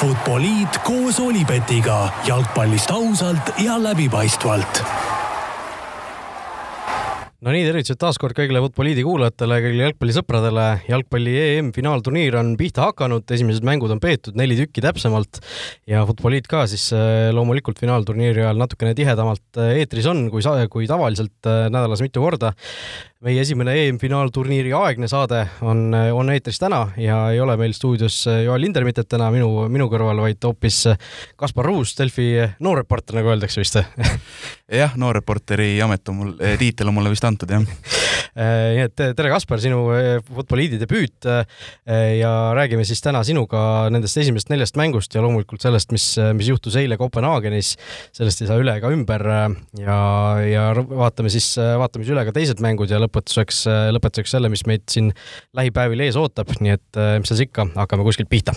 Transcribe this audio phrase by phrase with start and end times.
[0.00, 2.06] Futboliit koos Olipetiga.
[2.24, 4.78] Jalgpallist ausalt ja läbipaistvalt.
[7.44, 10.64] No nii, tervitused taas kord kõigile Futboliidi kuulajatele, kõigile jalgpallisõpradele.
[10.88, 15.42] jalgpalli EM-finaalturniir on pihta hakanud, esimesed mängud on peetud, neli tükki täpsemalt.
[15.88, 20.40] Ja Futboliit ka siis äh, loomulikult finaalturniiri ajal natukene tihedamalt äh, eetris on, kui,
[20.72, 22.54] kui tavaliselt äh, nädalas mitu korda
[23.20, 28.62] meie esimene EM-finaalturniiri aegne saade on, on eetris täna ja ei ole meil stuudios Joel
[28.64, 30.86] Lindermittet täna minu, minu kõrval, vaid hoopis
[31.36, 32.30] Kaspar Ruus, Delfi
[32.64, 33.76] noorreporter, nagu öeldakse vist
[34.80, 38.96] jah, noorreporteri amet on mul, eh, tiitel on mulle vist antud, jah eh, nii et
[38.96, 41.28] tere, Kaspar, sinu eh, Futboliidi debüüt
[42.16, 46.08] ja räägime siis täna sinuga nendest esimesest neljast mängust ja loomulikult sellest, mis,
[46.38, 47.74] mis juhtus eile Kopenhaagenis.
[48.16, 49.26] sellest ei saa üle ega ümber
[49.76, 50.00] ja,
[50.40, 53.64] ja vaatame siis, vaatame siis üle ka teised mängud ja lõpuks lõpetuseks,
[53.98, 55.10] lõpetuseks selle, mis meid siin
[55.58, 58.54] lähipäevil ees ootab, nii et äh, mis seal ikka, hakkame kuskilt pihta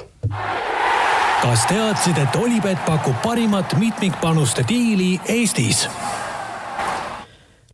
[1.44, 5.90] kas teadsid, et Olipet pakub parimat mitmikpanuste diili Eestis?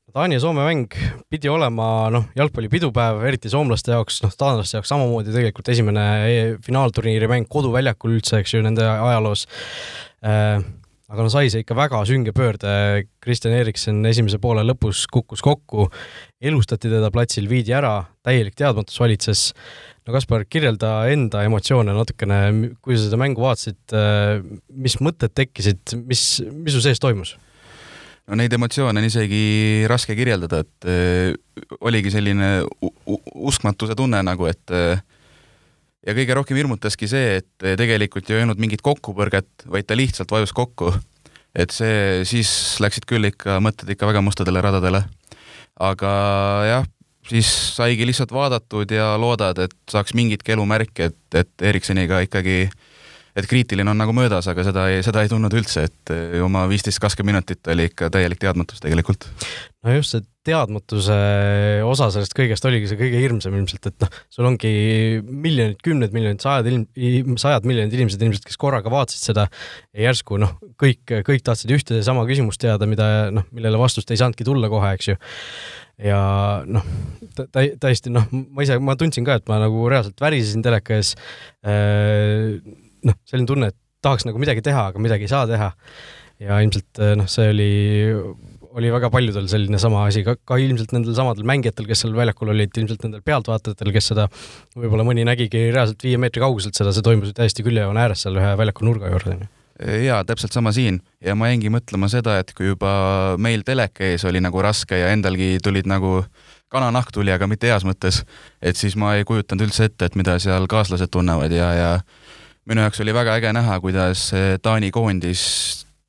[0.10, 0.96] Taani ja Soome mäng
[1.30, 7.30] pidi olema noh, jalgpallipidupäev, eriti soomlaste jaoks, noh, taanlaste jaoks samamoodi tegelikult esimene e finaalturniiri
[7.30, 9.46] mäng koduväljakul üldse, eks ju, nende ajaloos
[10.26, 10.66] äh,
[11.10, 12.72] aga no sai see ikka väga sünge pöörde,
[13.24, 15.88] Kristjan Erikson esimese poole lõpus kukkus kokku,
[16.42, 19.50] elustati teda platsil, viidi ära, täielik teadmatus valitses.
[20.06, 22.40] no Kaspar, kirjelda enda emotsioone natukene,
[22.82, 23.98] kui sa seda mängu vaatasid,
[24.70, 27.36] mis mõtted tekkisid, mis, mis su sees toimus?
[28.30, 32.60] no neid emotsioone on isegi raske kirjeldada, et äh, oligi selline
[33.50, 35.02] uskmatuse tunne nagu, et äh,
[36.06, 40.32] ja kõige rohkem hirmutaski see, et tegelikult ju ei olnud mingit kokkupõrget, vaid ta lihtsalt
[40.32, 40.94] vajus kokku.
[41.56, 45.04] et see, siis läksid küll ikka mõtted ikka väga mustadele radadele.
[45.80, 46.12] aga
[46.68, 46.86] jah,
[47.30, 52.70] siis saigi lihtsalt vaadatud ja loodad, et saaks mingitki elumärki, et, et Ericssoniga ikkagi
[53.40, 57.00] et kriitiline on nagu möödas, aga seda ei, seda ei tundnud üldse, et oma viisteist,
[57.00, 59.30] kakskümmend minutit oli ikka täielik teadmatus tegelikult.
[59.86, 61.16] No just see teadmatuse
[61.88, 64.72] osa sellest kõigest oligi see kõige hirmsam ilmselt, et noh, sul ongi
[65.24, 69.46] miljonid, kümned miljonid, sajad ilm-, sajad miljonid inimesed ilmselt, kes korraga vaatasid seda
[69.94, 74.12] ja järsku noh, kõik, kõik tahtsid ühte ja sama küsimust teada, mida noh, millele vastust
[74.12, 75.18] ei saanudki tulla kohe, eks ju
[76.10, 76.20] ja
[76.68, 76.86] noh,
[77.40, 81.16] tä-, täiesti noh, ma ise, ma tundsin ka, et ma nagu reaalselt värisesin teleka ees
[81.68, 82.56] äh,.
[83.08, 85.74] noh, selline tunne, et tahaks nagu midagi teha, aga midagi ei saa teha.
[86.40, 87.74] ja ilmselt noh, see oli
[88.78, 92.52] oli väga paljudel selline sama asi, ka, ka ilmselt nendel samadel mängijatel, kes seal väljakul
[92.54, 94.28] olid, ilmselt nendel pealtvaatajatel, kes seda,
[94.78, 98.52] võib-olla mõni nägigi reaalselt viie meetri kauguselt seda, see toimus täiesti küljejoone ääres seal ühe
[98.60, 99.50] väljaku nurga juurde, on ju.
[99.80, 100.98] Jaa, täpselt sama siin.
[101.24, 102.92] Ja ma jäingi mõtlema seda, et kui juba
[103.40, 106.18] meil teleka ees oli nagu raske ja endalgi tulid nagu
[106.70, 108.26] kananahk tuli, aga mitte heas mõttes,
[108.62, 111.92] et siis ma ei kujutanud üldse ette, et mida seal kaaslased tunnevad ja, ja
[112.70, 114.30] minu jaoks oli väga äge näha, kuidas
[114.62, 115.46] Taani koondis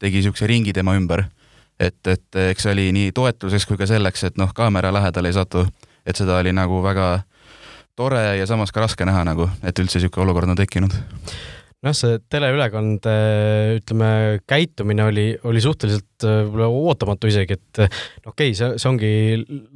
[0.03, 1.28] tegi niisuguse ringi tema ümber
[1.81, 5.37] et, et eks see oli nii toetuseks kui ka selleks, et noh, kaamera lähedale ei
[5.37, 5.65] satu,
[6.07, 7.13] et seda oli nagu väga
[7.99, 10.95] tore ja samas ka raske näha nagu, et üldse niisugune olukord on tekkinud.
[11.81, 13.13] Noh, see teleülekande
[13.79, 14.09] ütleme,
[14.49, 19.12] käitumine oli, oli suhteliselt äh, võib-olla ootamatu isegi, et äh, okei okay,, see, see ongi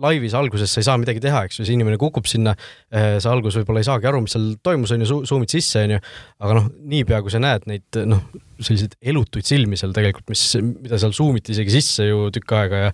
[0.05, 2.53] laivis alguses sa ei saa midagi teha, eks ju, see inimene kukub sinna,
[2.93, 5.97] äh, sa alguses võib-olla ei saagi aru, mis seal toimus, on ju, suumid sisse, on
[5.97, 6.03] ju,
[6.45, 8.21] aga noh, niipea kui sa näed neid noh,
[8.61, 12.93] selliseid elutuid silmi seal tegelikult, mis, mida seal suumiti isegi sisse ju tükk aega ja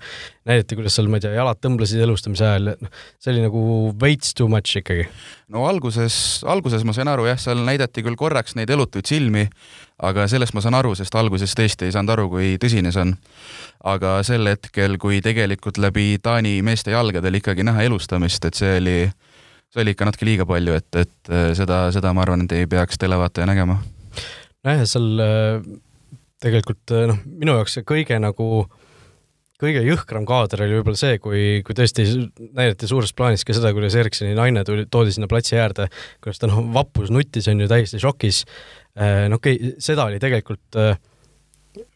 [0.48, 3.62] näidati, kuidas seal, ma ei tea, jalad tõmblesid elustamise ajal, noh, see oli nagu
[4.00, 5.06] veits too much ikkagi.
[5.53, 6.16] no alguses,
[6.48, 9.47] alguses ma sain aru jah, seal näidati küll korraks neid elutuid silmi,
[10.06, 13.15] aga sellest ma saan aru, sest alguses tõesti ei saanud aru, kui tõsine see on.
[13.92, 18.98] aga sel hetkel, kui tegelikult läbi Taani meeste jalgadel ikkagi näha elustamist, et see oli,
[19.71, 23.00] see oli ikka natuke liiga palju, et, et seda, seda ma arvan, et ei peaks
[23.00, 23.81] televaataja nägema
[24.66, 25.65] nojah, ja seal äh,
[26.43, 28.47] tegelikult äh, noh, minu jaoks see kõige nagu
[29.60, 32.06] kõige jõhkram kaader oli võib-olla see, kui, kui tõesti
[32.56, 35.91] näidati suures plaanis ka seda, kuidas Ericssoni naine tuli, toodi sinna platsi äärde,
[36.25, 38.41] kuidas ta noh, vappus, nuttis, on ju, täiesti šokis.
[38.97, 40.80] Äh, no okei okay,, seda oli tegelikult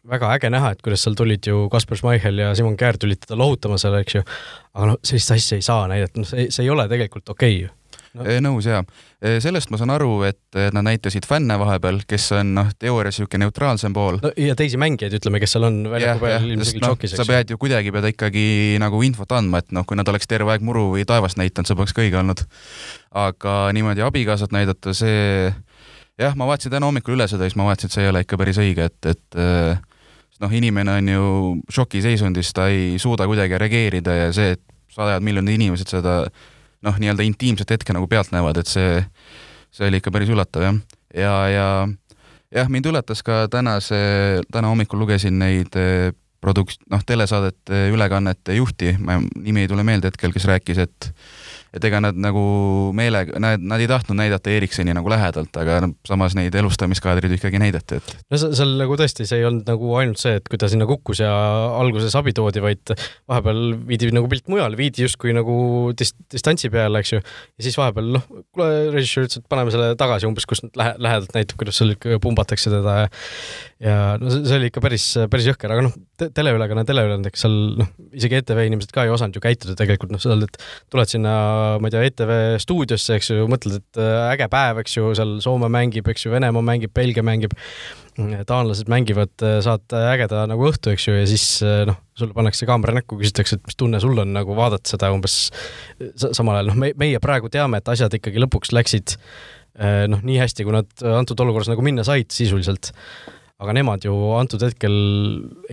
[0.06, 3.38] väga äge näha, et kuidas seal tulid ju Kaspar Schmeichel ja Simon Käär tulid teda
[3.40, 4.22] lohutama seal, eks ju,
[4.76, 7.64] aga noh, sellist asja ei saa näidata, noh, see, see ei ole tegelikult okei okay
[7.64, 7.72] ju
[8.14, 8.26] no..
[8.46, 8.82] nõus jaa.
[9.43, 13.94] sellest ma saan aru, et nad näitasid fänne vahepeal, kes on noh, teoorias niisugune neutraalsem
[13.96, 14.32] pool no,.
[14.40, 17.22] ja teisi mängijaid, ütleme, kes seal on väljaku peal ilmselgelt no, šokis, eks.
[17.22, 18.46] sa pead ju kuidagi, pead ikkagi
[18.82, 21.78] nagu infot andma, et noh, kui nad oleks terve aeg muru või taevast näidanud, see
[21.78, 22.44] poleks ka õige olnud.
[23.25, 25.50] aga niimoodi abikaasat näidata, see
[26.20, 28.22] jah, ma vaatasin täna hommikul üle seda ja siis ma vaatasin, et see ei ole
[28.25, 29.43] ikka päris õige, et, et
[30.43, 31.26] noh, inimene on ju
[31.72, 34.62] šokiseisundis, ta ei suuda kuidagi reageerida ja see, et
[34.94, 36.20] sajad miljonid inimesed seda
[36.84, 38.98] noh, nii-öelda intiimset hetke nagu pealt näevad, et see,
[39.75, 40.82] see oli ikka päris üllatav jah.
[41.16, 41.69] ja, ja,
[42.54, 43.96] jah, mind üllatas ka tänase,
[44.52, 46.12] täna hommikul lugesin neid eh,
[46.44, 51.10] produkt-, noh, telesaadete ülekannete juhti, nimi ei tule meelde hetkel, kes rääkis, et
[51.74, 52.42] et ega nad nagu
[52.96, 57.98] meelega, nad, nad ei tahtnud näidata Ericssoni nagu lähedalt, aga samas neid elustamiskaadreid ikkagi näidati,
[57.98, 58.14] et.
[58.30, 61.24] no seal nagu tõesti, see ei olnud nagu ainult see, et kui ta sinna kukkus
[61.24, 61.32] ja
[61.80, 65.56] alguses abi toodi, vaid vahepeal viidi nagu pilt mujale, viidi justkui nagu
[65.98, 67.22] dist-, distantsi peale, eks ju.
[67.22, 71.34] ja siis vahepeal noh, kuule, režissöör ütles, et paneme selle tagasi umbes, kus lähe-, lähedalt
[71.36, 73.12] näitab, kuidas seal ikka pumbatakse teda ja
[73.84, 78.38] ja no see oli ikka päris, päris jõhker, aga noh, teleülekanne teleülekandeks seal noh, isegi
[78.38, 80.58] ETV inimesed ka ei osanud ju käituda tegelikult noh, seal, et
[80.92, 81.34] tuled sinna
[81.81, 82.32] ma ei tea, ETV
[82.62, 86.32] stuudiosse, eks ju, mõtled, et äh, äge päev, eks ju, seal Soome mängib, eks ju,
[86.34, 87.56] Venemaa mängib, Belgia mängib,
[88.49, 92.69] taanlased mängivad, äh, saad ägeda nagu õhtu, eks ju, ja siis äh, noh, sulle pannakse
[92.70, 95.38] kaamera näkku, küsitakse, et mis tunne sul on nagu vaadata seda umbes
[96.25, 99.19] samal ajal, noh, me, meie praegu teame, et asjad ikkagi lõpuks läksid
[100.06, 102.93] noh, nii hästi, kui nad antud olukorras nagu minna said sisuliselt
[103.64, 104.94] aga nemad ju antud hetkel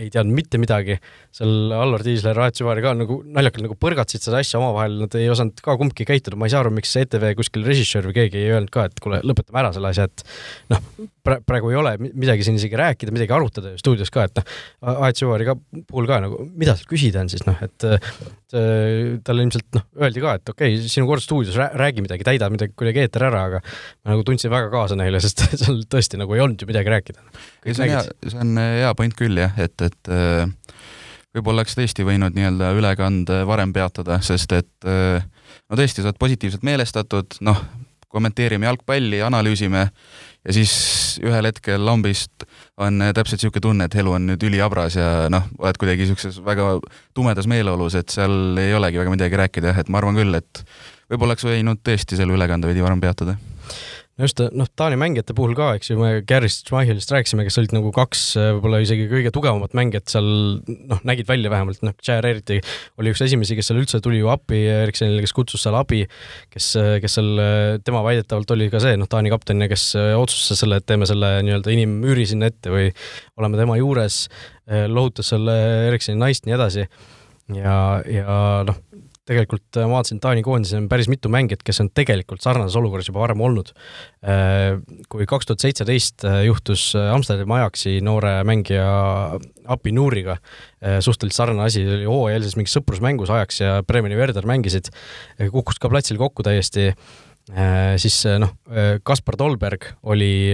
[0.00, 0.98] ei teadnud mitte midagi,
[1.34, 5.28] seal Allar Tiisler, Raet Süvari ka nagu naljakalt nagu põrgatasid seda asja omavahel, nad ei
[5.32, 8.52] osanud ka kumbki käituda, ma ei saa aru, miks ETV kuskil režissöör või keegi ei
[8.56, 10.26] öelnud ka, et kuule, lõpetame ära selle asja, et
[10.72, 10.82] noh,
[11.22, 14.54] praegu ei ole midagi siin isegi rääkida, midagi arutada ju stuudios ka, et noh,
[15.06, 15.56] Aet Süvari ka
[15.86, 17.90] puhul ka nagu, mida seal küsida on siis noh, et
[18.52, 22.74] talle ilmselt noh, öeldi ka, et okei okay,, sinu kord stuudios, räägi midagi, täida midagi
[22.76, 26.42] kuidagi eeter ära, aga ma nagu tundsin väga kaasa neile, sest seal tõesti nagu ei
[26.44, 27.24] olnud ju midagi rääkida.
[27.64, 30.44] Ei, see on hea, see on äh, hea point küll jah, et, et äh,
[31.36, 35.22] võib-olla oleks tõesti võinud nii-öelda ülekande varem peatada, sest et äh,
[35.68, 37.64] no tõesti, sa oled positiivselt meelestatud, noh,
[38.12, 40.72] kommenteerime jalgpalli, analüüsime ja siis
[41.24, 42.44] ühel hetkel lambist
[42.80, 46.74] on täpselt niisugune tunne, et elu on nüüd ülihabras ja noh, oled kuidagi niisuguses väga
[47.16, 50.64] tumedas meeleolus, et seal ei olegi väga midagi rääkida jah, et ma arvan küll, et
[51.08, 53.38] võib-olla oleks võinud tõesti selle ülekande veidi varem peatada
[54.26, 57.92] just, noh, Taani mängijate puhul ka, eks ju, me Garrist Schmeichelist rääkisime, kes olid nagu
[57.94, 60.28] kaks äh, võib-olla isegi kõige tugevamat mängijat seal,
[60.66, 62.60] noh, nägid välja vähemalt, noh, Jair eriti
[63.00, 66.02] oli üks esimesi, kes seal üldse tuli ju appi Ericssonile, kes kutsus seal abi,
[66.52, 66.72] kes,
[67.04, 67.30] kes seal,
[67.86, 71.34] tema väidetavalt oli ka see, noh, Taani kapten ja kes otsustas selle, et teeme selle
[71.46, 72.90] nii-öelda inimmüüri sinna ette või
[73.40, 74.24] oleme tema juures,
[74.88, 75.56] lohutas selle
[75.88, 76.86] Ericssoni naist, nii edasi.
[77.58, 77.76] ja,
[78.06, 78.78] ja noh
[79.28, 83.08] tegelikult äh, ma vaatasin, Taani koondises on päris mitu mängijat, kes on tegelikult sarnases olukorras
[83.08, 83.72] juba varem olnud.
[84.26, 84.80] Äh,
[85.12, 88.86] kui kaks tuhat seitseteist äh, juhtus Amsterdami Ajaxi noore mängija
[89.72, 90.36] Api Nuuriga,
[90.82, 94.90] suhteliselt sarnane asi, oli hooajalises mingis sõprusmängus Ajax ja Bremeni Werder mängisid,
[95.52, 96.88] kukkus ka platsil kokku täiesti
[98.02, 98.56] siis noh,
[99.06, 100.50] Kaspar Tolberg oli,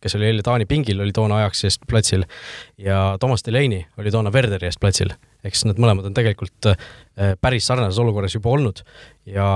[0.00, 2.24] kes oli eile Taani pingil, oli toona Ajaxi eest platsil
[2.80, 5.12] ja Toomas Delaney oli toona Werderi eest platsil
[5.46, 8.82] eks nad mõlemad on tegelikult äh, päris sarnases olukorras juba olnud
[9.28, 9.46] ja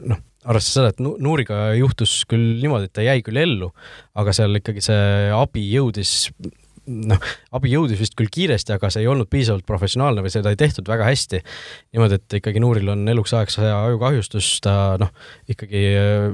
[0.00, 3.72] noh, arvestades seda, et Nuuriga juhtus küll niimoodi, et ta jäi küll ellu,
[4.18, 5.02] aga seal ikkagi see
[5.34, 6.30] abi jõudis
[6.86, 10.60] noh, abi jõudis vist küll kiiresti, aga see ei olnud piisavalt professionaalne või seda ei
[10.60, 11.42] tehtud väga hästi.
[11.96, 15.10] niimoodi, et ikkagi Nuuril on eluks ajaks ajukahjustus, ta noh,
[15.50, 16.28] ikkagi äh,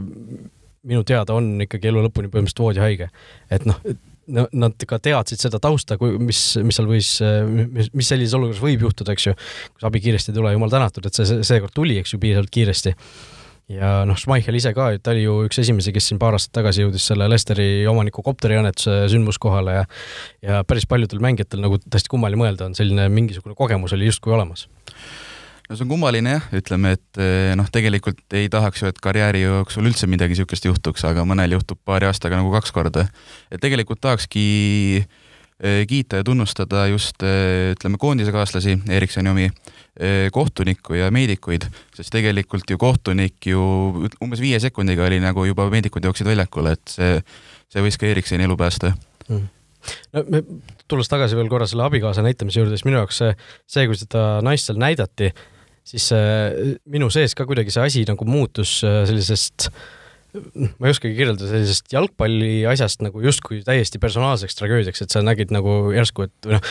[0.89, 3.11] minu teada on ikkagi elu lõpuni põhimõtteliselt voodihaige.
[3.51, 7.11] et noh, no nad ka teadsid seda tausta, kui, mis, mis seal võis,
[7.51, 9.37] mis, mis sellises olukorras võib juhtuda, eks ju.
[9.75, 12.95] kus abi kiiresti ei tule, jumal tänatud, et see seekord tuli, eks ju, piisavalt kiiresti.
[13.73, 16.85] ja noh, Schmeichel ise ka, ta oli ju üks esimesi, kes siin paar aastat tagasi
[16.85, 19.85] jõudis selle Lesteri omaniku kopteriõnnetuse sündmuskohale ja
[20.43, 24.69] ja päris paljudel mängijatel nagu täiesti kummaline mõelda on, selline mingisugune kogemus oli justkui olemas
[25.73, 29.45] no see on kummaline jah, ütleme, et eh, noh, tegelikult ei tahaks ju, et karjääri
[29.47, 33.07] jooksul üldse midagi niisugust juhtuks, aga mõnel juhtub paari aastaga nagu kaks korda.
[33.51, 34.45] et tegelikult tahakski
[35.01, 39.49] eh, kiita ja tunnustada just eh, ütleme, koondisekaaslasi, Ericssoni omi,
[40.33, 43.61] kohtunikku ja meedikuid, sest tegelikult ju kohtunik ju
[44.25, 47.19] umbes viie sekundiga oli nagu juba meedikud jooksid väljakule, et see,
[47.69, 48.95] see võis ka Ericssoni elu päästa
[49.29, 49.51] mm
[50.15, 50.43] no me,
[50.91, 53.33] tulles tagasi veel korra selle abikaasa näitamise juurde, siis minu jaoks see,
[53.75, 55.33] see, kui seda naist seal näidati,
[55.87, 59.71] siis äh, minu sees ka kuidagi see asi nagu muutus äh, sellisest
[60.33, 65.53] ma ei oskagi kirjeldada sellisest jalgpalli asjast nagu justkui täiesti personaalseks tragöödiaks, et sa nägid
[65.53, 66.71] nagu järsku, et noh,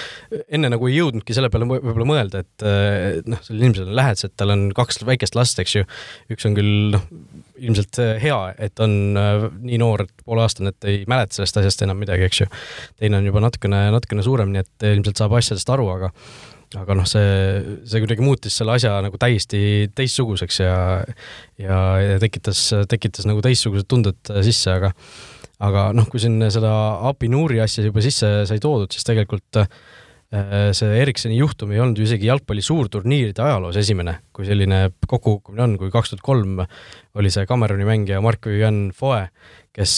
[0.50, 4.34] enne nagu ei jõudnudki selle peale võib-olla mõelda, et äh, noh, sellel inimesel on lähedased,
[4.40, 5.86] tal on kaks väikest last, eks ju,
[6.34, 7.06] üks on küll noh,
[7.62, 12.26] ilmselt hea, et on nii noor, et pooleaastane, et ei mäleta sellest asjast enam midagi,
[12.26, 12.50] eks ju.
[12.98, 16.10] teine on juba natukene, natukene suurem, nii et ilmselt saab asjadest aru, aga
[16.80, 20.76] aga noh, see, see kuidagi muutis selle asja nagu täiesti teistsuguseks ja
[21.60, 24.94] ja, ja tekitas, tekitas nagu teistsugused tunded sisse, aga
[25.62, 26.72] aga noh, kui siin seda
[27.12, 29.62] API Noori asja juba sisse sai toodud, siis tegelikult
[30.32, 35.74] see Ericssoni juhtum ei olnud ju isegi jalgpalli suurturniiride ajaloos esimene, kui selline kokkukukkumine on,
[35.80, 36.62] kui kaks tuhat kolm
[37.20, 39.26] oli see Kameruni mängija Mark-Vivian Foe,
[39.76, 39.96] kes,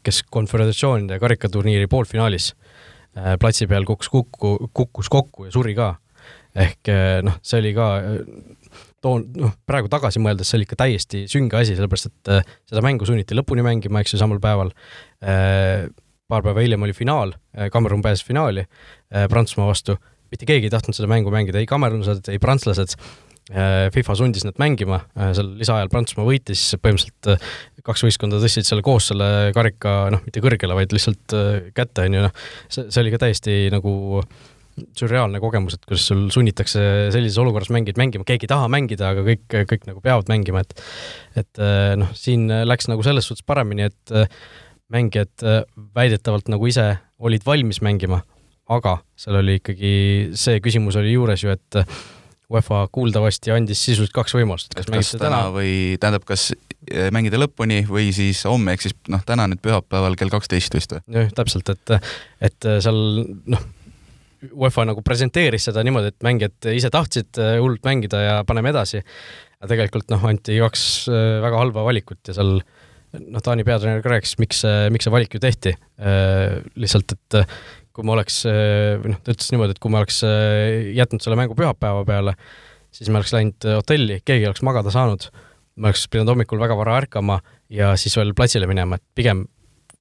[0.00, 2.54] kes konföderatsioonide karikaturniiri poolfinaalis
[3.40, 5.94] platsi peal kukkus kokku, kukkus kokku ja suri ka.
[6.56, 6.88] ehk
[7.24, 7.86] noh, see oli ka
[9.06, 12.82] toon, noh, praegu tagasi mõeldes see oli ikka täiesti sünge asi, sellepärast et äh, seda
[12.84, 14.72] mängu sunniti lõpuni mängima, eks ju, samal päeval
[15.22, 15.86] äh,.
[16.26, 19.98] paar päeva hiljem oli finaal äh,, Kamerun pääses finaali äh, Prantsusmaa vastu,
[20.32, 23.25] mitte keegi ei tahtnud seda mängu mängida, ei kamerunlased, ei prantslased äh,.
[23.46, 27.52] FIFA sundis nad mängima äh,, seal lisaajal Prantsusmaa võitis, põhimõtteliselt äh,
[27.86, 32.16] kaks võistkonda tõstsid selle koos selle karika, noh, mitte kõrgele, vaid lihtsalt äh, kätte, on
[32.18, 34.48] ju, noh, see, see oli ka täiesti nagu äh,
[34.98, 36.82] sürreaalne kogemus, et kuidas sul sunnitakse
[37.14, 40.82] sellises olukorras mängijaid mängima, keegi ei taha mängida, aga kõik, kõik nagu peavad mängima, et
[41.40, 41.62] et
[42.02, 44.12] noh, siin läks nagu selles suhtes paremini, et
[44.92, 45.46] mängijad
[45.96, 48.20] väidetavalt nagu ise olid valmis mängima,
[48.68, 49.96] aga seal oli ikkagi,
[50.36, 51.80] see küsimus oli juures ju, et
[52.52, 56.52] UEFA kuuldavasti andis sisuliselt kaks võimalust, kas mängite täna või tähendab, kas
[57.14, 61.02] mängida lõpuni või siis homme, ehk siis noh, täna nüüd pühapäeval kell kaksteist vist või?
[61.16, 61.96] jah, täpselt, et,
[62.46, 63.00] et seal
[63.50, 63.66] noh,
[64.52, 69.02] UEFA nagu presenteeris seda niimoodi, et mängijad ise tahtsid äh, hullult mängida ja paneme edasi.
[69.56, 70.82] aga tegelikult noh, anti kaks
[71.42, 74.62] väga halba valikut ja seal noh, Taani peatreener ka rääkis, miks,
[74.92, 75.72] miks see valik ju tehti.
[76.76, 77.38] Lihtsalt, et
[77.96, 80.20] kui ma oleks, või noh, ta ütles niimoodi, et kui ma oleks
[81.00, 82.36] jätnud selle mängu pühapäeva peale,
[82.92, 85.30] siis me oleks läinud hotelli, keegi oleks magada saanud,
[85.80, 87.40] ma oleks pidanud hommikul väga vara ärkama
[87.72, 89.46] ja siis veel platsile minema, et pigem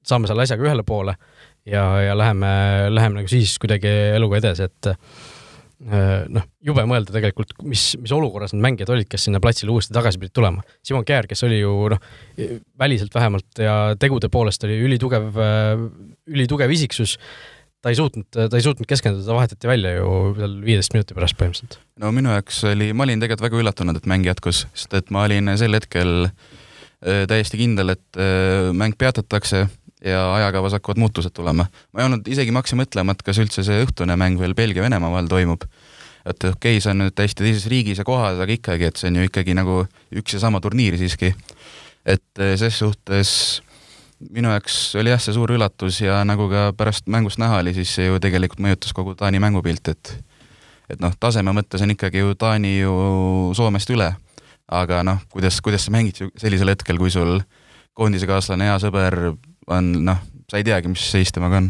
[0.05, 1.15] saame selle asjaga ühele poole
[1.65, 2.51] ja, ja läheme,
[2.93, 4.91] läheme nagu siis kuidagi eluga edasi, et
[6.31, 10.21] noh, jube mõelda tegelikult, mis, mis olukorras need mängijad olid, kes sinna platsile uuesti tagasi
[10.21, 10.63] pidid tulema.
[10.85, 11.99] Simon Kjär, kes oli ju noh,
[12.79, 15.35] väliselt vähemalt ja tegude poolest oli ülitugev,
[16.31, 17.17] ülitugev isiksus,
[17.85, 21.37] ta ei suutnud, ta ei suutnud keskenduda, ta vahetati välja ju seal viieteist minuti pärast
[21.37, 21.79] põhimõtteliselt.
[22.01, 25.27] no minu jaoks oli, ma olin tegelikult väga üllatunud, et mäng jätkus, sest et ma
[25.29, 28.21] olin sel hetkel äh, täiesti kindel, et
[28.73, 29.67] mäng peatatakse
[30.05, 31.65] ja ajakavas hakkavad muutused tulema.
[31.93, 35.11] ma ei olnud, isegi ma hakkasin mõtlema, et kas üldse see õhtune mäng veel Belgia-Venemaa
[35.11, 35.65] vahel toimub.
[36.25, 39.11] et okei okay,, see on nüüd täiesti teises riigis ja kohas, aga ikkagi, et see
[39.11, 39.83] on ju ikkagi nagu
[40.15, 41.33] üks ja sama turniir siiski.
[42.05, 43.61] et eh, ses suhtes
[44.33, 47.93] minu jaoks oli jah, see suur üllatus ja nagu ka pärast mängust näha oli, siis
[47.97, 50.15] see ju tegelikult mõjutas kogu Taani mängupilt, et
[50.89, 52.95] et noh, taseme mõttes on ikkagi ju Taani ju
[53.57, 54.13] Soomest üle.
[54.65, 57.37] aga noh, kuidas, kuidas sa mängid sellisel hetkel, kui sul
[57.93, 59.35] koondisekaaslane, hea sõber
[59.69, 61.67] on noh, sa ei teagi, mis seis temaga on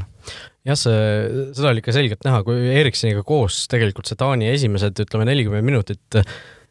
[0.66, 1.00] jah, see,
[1.54, 6.22] seda oli ikka selgelt näha, kui Ericssoniga koos tegelikult see Taani esimesed, ütleme, nelikümmend minutit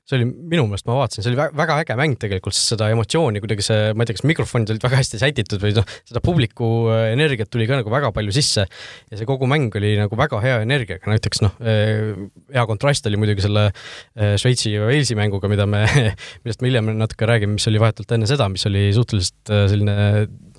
[0.05, 3.41] see oli minu meelest, ma vaatasin, see oli väga, äge mäng tegelikult, sest seda emotsiooni
[3.41, 6.69] kuidagi see, ma ei tea, kas mikrofonid olid väga hästi sätitud või noh, seda publiku
[6.93, 8.67] äh, energiat tuli ka nagu väga palju sisse.
[9.09, 12.13] Ja see kogu mäng oli nagu väga hea energiaga, näiteks noh, äh,
[12.53, 15.87] hea kontrast oli muidugi selle äh, Šveitsi ja Walesi mänguga, mida me,
[16.45, 19.97] millest me hiljem natuke räägime, mis oli vahetult enne seda, mis oli suhteliselt selline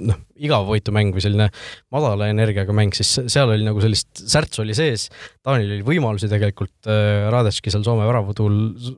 [0.10, 1.50] noh, igavvõitumäng või selline
[1.94, 5.08] madala energiaga mäng, siis seal oli nagu sellist särtsu oli sees,
[5.46, 8.58] Taanil oli võimalusi tegelikult äh,, Radetški seal Soome väravatuul,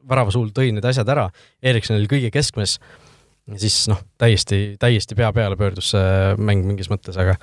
[0.10, 1.28] värava suul tõi need asjad ära,
[1.62, 2.78] Erikson oli kõige keskmes,
[3.58, 7.38] siis noh, täiesti, täiesti pea peale pöördus see mäng mingis mõttes, aga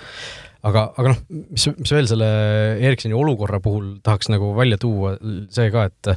[0.65, 1.23] aga, aga noh,
[1.53, 2.33] mis, mis veel selle
[2.81, 5.15] Ericssoni olukorra puhul tahaks nagu välja tuua,
[5.55, 6.13] see ka, et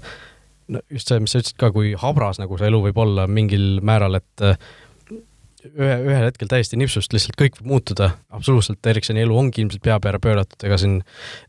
[0.74, 3.79] no just see, mis sa ütlesid ka, kui habras nagu see elu võib olla mingil
[3.86, 4.48] määral, et
[5.65, 9.97] ühe, ühel hetkel täiesti nipsust lihtsalt kõik võib muutuda, absoluutselt, Ericssoni elu ongi ilmselt pea
[10.03, 10.99] peale pööratud, ega siin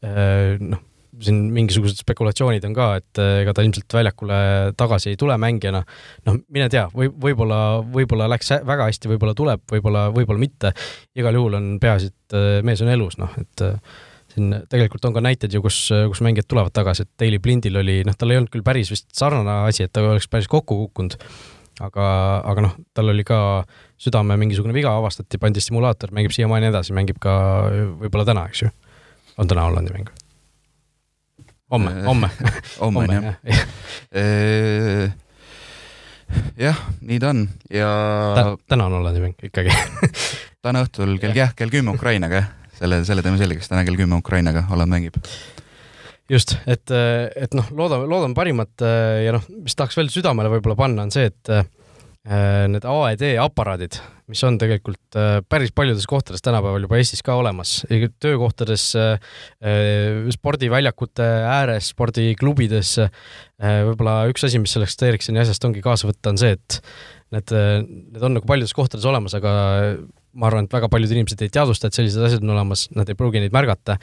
[0.05, 0.83] äh, noh,
[1.25, 4.37] siin mingisugused spekulatsioonid on ka, et äh, ega ta ilmselt väljakule
[4.79, 5.83] tagasi ei tule mängijana.
[6.29, 7.63] noh, mine tea, või võib-olla,
[7.95, 10.73] võib-olla läks väga hästi, võib-olla tuleb, võib-olla, võib-olla mitte.
[11.19, 13.67] igal juhul on peaasi, et äh, mees on elus, noh, et
[14.29, 18.03] siin tegelikult on ka näiteid ju, kus, kus mängijad tulevad tagasi, et Daily Blindil oli,
[18.07, 21.17] noh, tal ei olnud küll päris vist sarnane asi, et ta oleks päris kokku kukkunud
[21.85, 22.07] aga,
[22.49, 23.39] aga noh, tal oli ka
[24.01, 27.35] südame mingisugune viga, avastati, pandi stimulaator, mängib siiamaani edasi, mängib ka
[28.03, 28.73] võib-olla täna, eks ju.
[29.39, 30.11] on täna Hollandi mäng?
[31.71, 32.31] homme, äh, homme.
[32.81, 33.25] homme on jah.
[33.45, 33.65] ja.
[34.17, 35.13] Äh,
[36.57, 37.49] jah, nii ta on.
[37.71, 37.91] Ja
[38.37, 39.75] Ta, täna on Hollandi mäng ikkagi.
[40.65, 42.49] Täna õhtul kell jah, kell kümme Ukrainaga jah,
[42.81, 45.19] selle, selle teeme selgeks, täna kell kümme Ukrainaga Holland mängib
[46.31, 48.85] just, et, et noh, loodame, loodame parimat
[49.25, 51.67] ja noh, mis tahaks veel südamele võib-olla panna, on see, et äh,
[52.69, 53.97] need AED aparaadid,
[54.29, 55.17] mis on tegelikult
[55.49, 57.79] päris paljudes kohtades tänapäeval juba Eestis ka olemas,
[58.21, 58.91] töökohtades,
[60.35, 62.99] spordiväljakute ääres, spordiklubides.
[63.89, 66.81] võib-olla üks asi, mis sellest Ericssoni asjast ongi kaasa võtta, on see, et
[67.33, 67.57] need,
[68.13, 69.55] need on nagu paljudes kohtades olemas, aga
[70.39, 73.19] ma arvan, et väga paljud inimesed ei teadvusta, et sellised asjad on olemas, nad ei
[73.19, 73.99] pruugi neid märgata.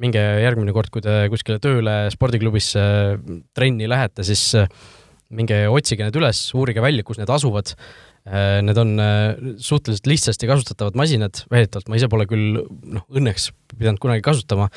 [0.00, 2.82] minge järgmine kord, kui te kuskile tööle spordiklubisse
[3.54, 4.56] trenni lähete, siis
[5.34, 7.74] minge otsige need üles, uurige välja, kus need asuvad
[8.24, 13.50] Äh, need on äh, suhteliselt lihtsasti kasutatavad masinad, väidetavalt ma ise pole küll noh, õnneks
[13.76, 14.70] pidanud kunagi kasutama,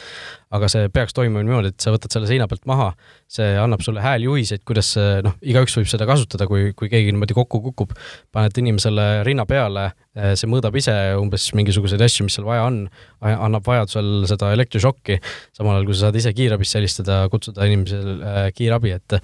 [0.55, 2.91] aga see peaks toimuma niimoodi, et sa võtad selle seina pealt maha,
[3.31, 4.93] see annab sulle hääljuhiseid, kuidas
[5.25, 7.95] noh, igaüks võib seda kasutada, kui, kui keegi niimoodi kokku kukub,
[8.35, 12.83] paned inimesele rinna peale, äh, see mõõdab ise umbes mingisuguseid asju, mis seal vaja on,
[13.21, 15.19] annab vajadusel seda elektrišokki,
[15.57, 19.19] samal ajal kui sa saad ise kiirabisse helistada, kutsuda inimesele kiirabi, et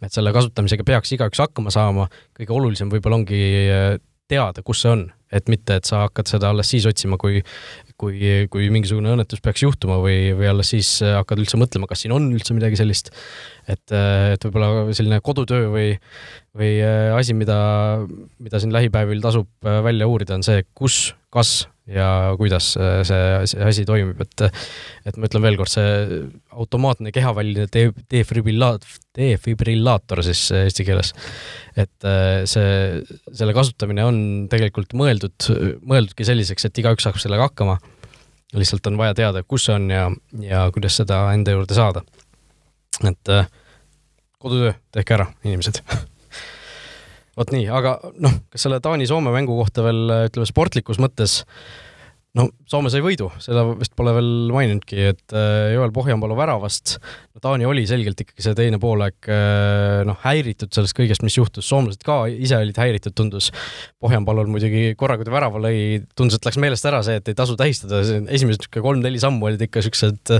[0.00, 2.06] et selle kasutamisega peaks igaüks hakkama saama,
[2.38, 3.98] kõige olulisem võib-olla ongi äh,
[4.30, 7.42] teada, kus see on, et mitte, et sa hakkad seda alles siis otsima, kui
[8.00, 8.16] kui,
[8.52, 12.14] kui mingisugune õnnetus peaks juhtuma või, või alles siis äh, hakkad üldse mõtlema, kas siin
[12.16, 13.12] on üldse midagi sellist.
[13.66, 15.88] et, äh, et võib-olla selline kodutöö või,
[16.56, 16.72] või
[17.16, 17.60] asi, mida,
[18.42, 22.06] mida siin lähipäevil tasub välja uurida, on see, kus, kas ja
[22.38, 24.44] kuidas see, see asi toimib, et
[25.08, 26.20] et ma ütlen veel kord, see
[26.54, 31.12] automaatne kehaväline de-, defibrillaat-, defibrillaator siis eesti keeles,
[31.74, 34.20] et äh, see, selle kasutamine on
[34.52, 35.50] tegelikult mõeldud,
[35.82, 37.78] mõeldudki selliseks, et igaüks saab sellega hakkama,
[38.54, 40.06] lihtsalt on vaja teada, kus see on ja,
[40.44, 42.04] ja kuidas seda enda juurde saada.
[43.06, 43.50] et äh,
[44.38, 45.82] kodutöö, tehke ära, inimesed
[47.38, 51.40] vot nii, aga noh, kas selle Taani-Soome mängu kohta veel ütleme sportlikus mõttes
[52.38, 56.92] no Soome sai võidu, seda vist pole veel maininudki, et äh, Joel Pohjanpalu väravast,
[57.34, 61.66] no Taani oli selgelt ikkagi see teine poolaeg äh, noh, häiritud sellest kõigest, mis juhtus,
[61.66, 63.50] soomlased ka ise olid häiritud, tundus.
[64.00, 65.80] Pohjanpalul muidugi korra, kui ta värava lõi,
[66.14, 69.64] tundus, et läks meelest ära see, et ei tasu tähistada, esimesed niisugune kolm-neli sammu olid
[69.66, 70.34] ikka niisugused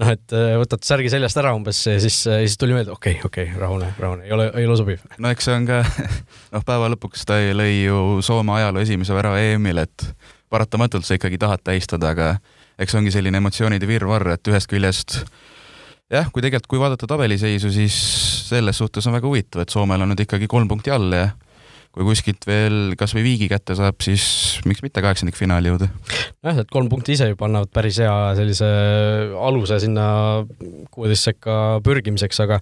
[0.00, 3.28] noh, et äh, võtad särgi seljast ära umbes ja siis, siis tuli meelde, okei okay,,
[3.28, 5.04] okei okay,, rahune, rahune, ei ole, ei ole sobiv.
[5.20, 5.82] no eks see on ka,
[6.56, 10.08] noh, päeva lõpuks ta lõi ju Soome ajaloo esimese värava EM-il, et
[10.54, 12.30] paratamatult sa ikkagi tahad tähistada, aga
[12.80, 15.20] eks ongi selline emotsioonide virvarr, et ühest küljest
[16.12, 17.96] jah, kui tegelikult, kui vaadata tabeliseisu, siis
[18.50, 21.28] selles suhtes on väga huvitav, et Soomel on nüüd ikkagi kolm punkti all ja
[21.94, 24.24] kui kuskilt veel kas või viigi kätte saab, siis
[24.66, 25.88] miks mitte kaheksandikfinaali jõuda.
[26.42, 28.70] nojah, et kolm punkti ise juba annavad päris hea sellise
[29.38, 30.06] aluse sinna
[30.94, 32.58] kuueteist sekka pürgimiseks, aga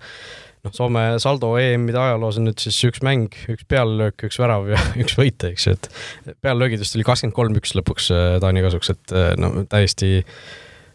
[0.66, 4.80] noh, Soome saldo EM-ide ajaloos on nüüd siis üks mäng, üks peallöök, üks värav ja
[5.02, 9.16] üks võit, eks ju, et peallöögidest oli kakskümmend kolm üks lõpuks äh, Taani kasuks, et
[9.16, 10.20] äh, no täiesti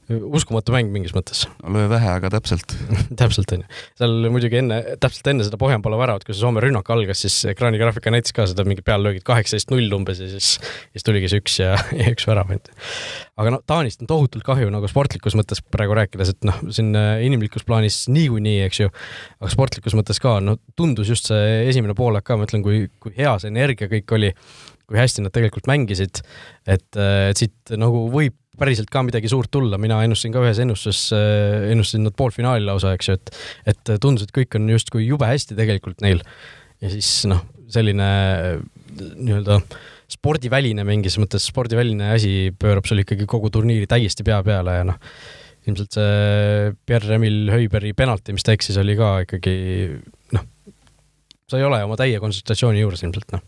[0.07, 1.43] uskumatu mäng mingis mõttes.
[1.67, 2.73] löö vähe, aga täpselt
[3.21, 3.79] täpselt, on ju.
[3.99, 8.13] seal muidugi enne, täpselt enne seda Pohjanpalla väravat, kui see Soome rünnak algas, siis ekraanigraafika
[8.13, 10.53] näitas ka seda mingi peallöögid kaheksateist null umbes ja siis,
[10.95, 12.71] siis tuligi see üks ja, ja üks värav, et
[13.37, 17.25] aga noh, Taanist on tohutult kahju nagu sportlikus mõttes praegu rääkides, et noh, siin äh,
[17.27, 18.93] inimlikus plaanis niikuinii, eks ju,
[19.41, 23.15] aga sportlikus mõttes ka, no tundus just see esimene poolaeg ka, ma ütlen, kui, kui
[23.19, 24.31] hea see energia kõik oli,
[24.87, 26.23] kui hästi nad tegelikult mängisid,
[26.63, 30.61] et, äh, et siit nagu võib päriselt ka midagi suurt tulla, mina ennustasin ka ühes
[30.63, 33.33] ennustuses, äh, ennustasin nad poolfinaali lausa, eks ju, et
[33.73, 36.23] et tundus, et kõik on justkui jube hästi tegelikult neil.
[36.81, 37.43] ja siis noh,
[37.73, 38.57] selline äh,
[38.97, 39.61] nii-öelda
[40.07, 44.99] spordiväline mingis mõttes, spordiväline asi pöörab sul ikkagi kogu turniiri täiesti pea peale ja noh,
[45.67, 49.55] ilmselt see Pierre-Emil Höiberi penalti, mis ta eksis, oli ka ikkagi
[50.35, 50.45] noh,
[51.47, 53.43] sa ei ole oma täie kontsentratsiooni juures ilmselt, noh.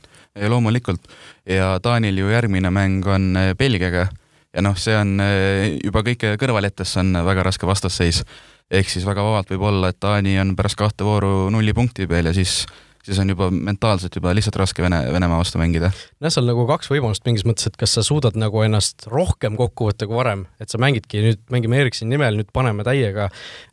[0.52, 1.08] loomulikult
[1.48, 4.10] ja Taanil ju järgmine mäng on äh, Belgiaga
[4.54, 8.24] ja noh, see on eh, juba kõike kõrvale jättes on väga raske vastasseis.
[8.70, 12.30] ehk siis väga vabalt võib olla, et Taani on pärast kahte vooru nulli punkti peal
[12.30, 12.66] ja siis
[13.06, 15.92] siis on juba mentaalselt juba lihtsalt raske Vene, Venemaa vastu mängida.
[16.20, 19.90] nojah, seal nagu kaks võimalust mingis mõttes, et kas sa suudad nagu ennast rohkem kokku
[19.90, 23.30] võtta kui varem, et sa mängidki nüüd, mängime Ericssoni nimel, nüüd paneme täiega.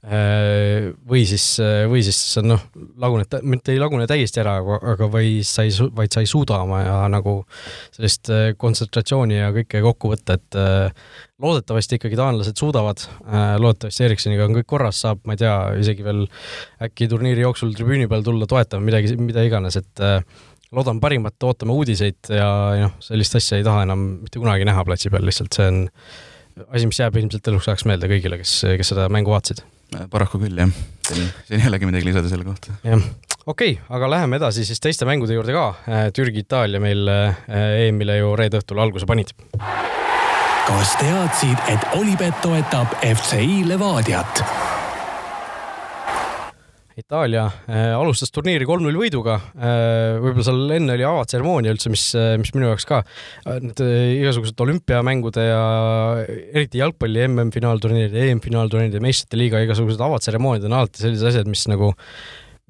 [0.07, 1.49] Äh, või siis,
[1.91, 2.63] või siis noh,
[3.03, 4.59] laguned, mitte ei lagune täiesti ära,
[4.95, 7.39] aga või sa ei, vaid sa ei suuda oma ja nagu
[7.95, 11.09] sellist äh, kontsentratsiooni ja kõike kokku võtta, et äh,
[11.43, 16.05] loodetavasti ikkagi taanlased suudavad, äh, loodetavasti Ericssoniga on kõik korras, saab, ma ei tea, isegi
[16.07, 16.25] veel
[16.87, 20.23] äkki turniiri jooksul tribüüni peal tulla toetama, midagi, mida iganes, et äh,
[20.77, 22.49] loodan parimat, ootame uudiseid ja
[22.87, 25.83] noh, sellist asja ei taha enam mitte kunagi näha platsi peal, lihtsalt see on
[26.71, 29.61] asi, mis jääb ilmselt eluks ajaks meelde kõigile, kes, kes seda mängu vaatasid.
[29.93, 30.73] Äh, paraku küll, jah.
[31.11, 32.79] siin, ei olegi midagi lisada selle kohta.
[32.81, 33.05] jah,
[33.45, 35.69] okei okay,, aga läheme edasi siis teiste mängude juurde ka.
[36.17, 39.37] Türgi-Itaalia meil EM-ile ju reede õhtul alguse panid
[40.67, 44.43] kas teadsid, et Olipet toetab FCI Levadiat?
[46.97, 50.17] Itaalia äh, alustas turniiri kolm-null võiduga äh,.
[50.17, 52.07] võib-olla seal enne oli avatseremoonia üldse, mis,
[52.41, 55.61] mis minu jaoks ka äh, need äh, igasugused olümpiamängude ja
[56.25, 61.93] eriti jalgpalli MM-finaalturniiride, EM-finaalturniiride, meistrite liiga igasugused avatseremooniad on alati sellised asjad, mis nagu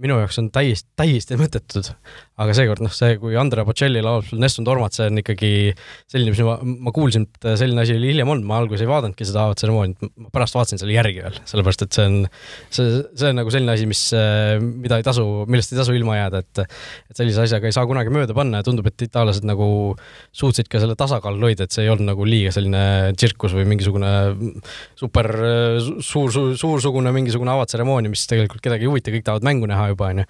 [0.03, 1.89] minu jaoks on täiesti, täiesti mõttetud.
[2.37, 5.51] aga seekord noh, see, kui Andrea Bocelli laulab sul Nessun Tormat, see on ikkagi
[6.05, 9.25] selline, mis ma, ma kuulsin, et selline asi oli hiljem olnud, ma alguses ei vaadanudki
[9.25, 12.19] seda avatseremooniat, ma pärast vaatasin selle järgi veel, sellepärast et see on,
[12.69, 14.03] see, see on nagu selline asi, mis,
[14.67, 18.13] mida ei tasu, millest ei tasu ilma jääda, et et sellise asjaga ei saa kunagi
[18.13, 19.71] mööda panna ja tundub, et itaallased nagu
[20.37, 24.13] suutsid ka selle tasakaalu hoida, et see ei olnud nagu liiga selline tsirkus või mingisugune
[24.99, 25.33] super
[26.05, 30.11] suur, suur, suursugune mingisugune avatseremoonia, mis tegelikult kedagi ei huvita, kõik tahavad mängu näha juba,
[30.13, 30.27] on ju.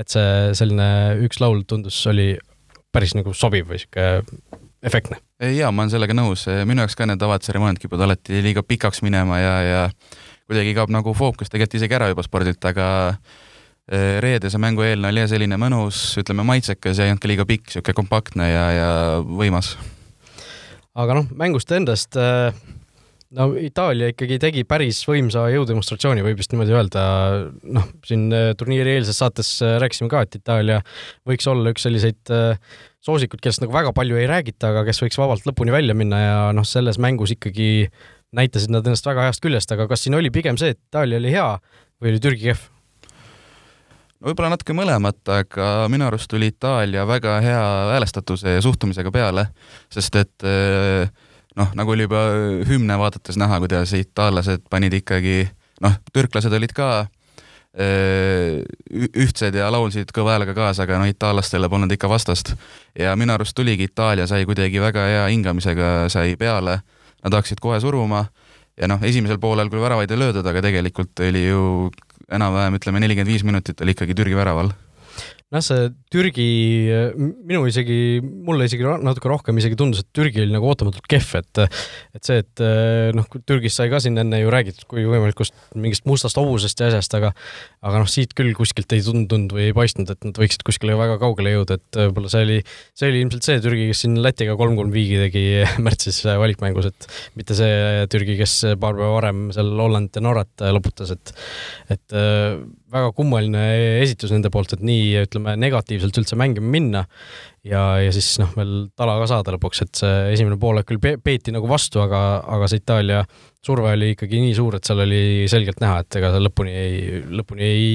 [0.00, 0.88] et see selline
[1.26, 2.32] üks laul tundus, oli
[2.92, 4.06] päris nagu sobiv või sihuke
[4.82, 5.20] efektne.
[5.40, 9.38] jaa, ma olen sellega nõus, minu jaoks ka need avatseremooniad kipuvad alati liiga pikaks minema
[9.40, 9.84] ja, ja
[10.50, 12.88] kuidagi kaob nagu fookus tegelikult isegi ära juba spordilt, aga
[13.90, 17.70] eh, reedese mängu eelne oli selline mõnus, ütleme maitsekas ja ei olnud ka liiga pikk,
[17.70, 18.90] niisugune kompaktne ja, ja
[19.22, 19.76] võimas.
[20.94, 22.50] aga noh, mängust endast äh
[23.36, 27.02] no Itaalia ikkagi tegi päris võimsa jõudemonstratsiooni, võib vist niimoodi öelda,
[27.76, 30.80] noh, siin äh, turniiri eelses saates äh, rääkisime ka, et Itaalia
[31.28, 35.20] võiks olla üks selliseid äh, soosikuid, kellest nagu väga palju ei räägita, aga kes võiks
[35.20, 37.70] vabalt lõpuni välja minna ja noh, selles mängus ikkagi
[38.36, 41.32] näitasid nad ennast väga heast küljest, aga kas siin oli pigem see, et Itaalia oli
[41.34, 41.48] hea
[42.02, 42.68] või oli Türgi kehv?
[44.20, 47.64] võib-olla natuke mõlemat, aga minu arust tuli Itaalia väga hea
[47.94, 49.46] häälestatuse ja suhtumisega peale,
[49.92, 51.08] sest et äh,
[51.56, 52.26] noh, nagu oli juba
[52.68, 55.48] hümne vaadates näha, kuidas itaallased panid ikkagi,
[55.84, 56.90] noh, türklased olid ka
[57.70, 62.54] ühtsed ja laulsid kõva häälega kaasa, aga no itaallastele polnud ikka vastast.
[62.98, 66.80] ja minu arust tuligi, Itaalia sai kuidagi väga hea hingamisega, sai peale,
[67.22, 68.24] nad hakkasid kohe suruma
[68.76, 71.90] ja noh, esimesel poolel küll väravaid ei löödud, aga tegelikult oli ju
[72.30, 74.72] enam-vähem ütleme, nelikümmend viis minutit oli ikkagi Türgi väraval
[75.50, 76.46] noh, see Türgi,
[77.18, 81.62] minu isegi, mulle isegi natuke rohkem isegi tundus, et Türgi oli nagu ootamatult kehv, et
[82.14, 82.62] et see, et
[83.16, 87.16] noh, Türgis sai ka siin enne ju räägitud kui võimalikust mingist mustast hobusest ja asjast,
[87.18, 87.32] aga
[87.82, 91.18] aga noh, siit küll kuskilt ei tundunud või ei paistnud, et nad võiksid kuskile väga
[91.22, 92.58] kaugele jõuda, et võib-olla see oli,
[92.94, 95.44] see oli ilmselt see Türgi, kes siin Lätiga kolm-kolm viigi tegi
[95.86, 101.10] märtsis valikmängus, et mitte see Türgi, kes paar päeva varem seal Hollandit ja Norrat loputas,
[101.16, 101.34] et
[101.90, 102.20] et
[102.90, 103.62] väga kummaline
[104.00, 107.02] esitus nende poolt, et nii ütleme negatiivselt üldse mängima minna
[107.66, 111.14] ja, ja siis noh, veel tala ka saada lõpuks, et see esimene poolek küll pe
[111.22, 112.22] peeti nagu vastu, aga,
[112.56, 113.22] aga see Itaalia
[113.64, 117.22] surve oli ikkagi nii suur, et seal oli selgelt näha, et ega see lõpuni ei,
[117.40, 117.86] lõpuni ei,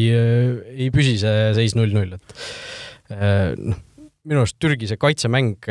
[0.75, 2.39] ei püsi see seis null-null, et
[3.15, 3.83] eh, noh,
[4.25, 5.69] minu arust Türgi see kaitsemäng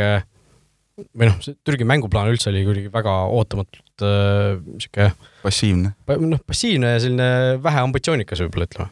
[0.95, 5.95] või noh, see Türgi mänguplaan üldse oli kuidagi väga ootamatult niisugune äh, passiivne.
[6.23, 7.29] noh, passiivne ja selline
[7.63, 8.91] vähe ambitsioonikas võib-olla ütleme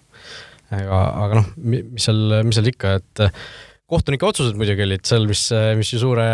[0.72, 3.42] aga, aga noh, mis seal, mis seal ikka, et eh,
[3.92, 5.44] kohtunike otsused muidugi olid seal, mis,
[5.78, 6.28] mis ju suure,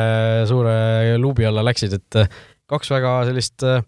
[0.51, 0.77] suure
[1.21, 2.39] luubi alla läksid, et eh,
[2.71, 3.81] kaks väga sellist äh,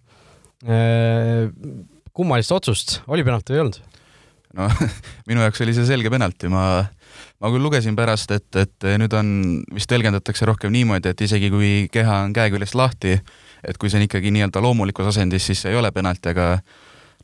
[2.16, 3.80] kummalist otsust, oli penalt või ei olnud?
[4.58, 4.66] no
[5.30, 6.82] minu jaoks oli see selge penalti, ma,
[7.40, 9.30] ma küll lugesin pärast, et, et nüüd on,
[9.74, 13.18] vist tõlgendatakse rohkem niimoodi, et isegi kui keha on käeküljest lahti,
[13.62, 16.56] et kui see on ikkagi nii-öelda loomulikus asendis, siis see ei ole penalti, aga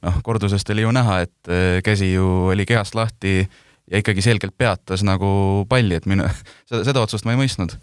[0.04, 3.38] noh, kordusest oli ju näha, et äh, käsi ju oli kehast lahti
[3.86, 5.28] ja ikkagi selgelt peatas nagu
[5.70, 6.26] palli, et minu,
[6.68, 7.76] seda, seda otsust ma ei mõistnud.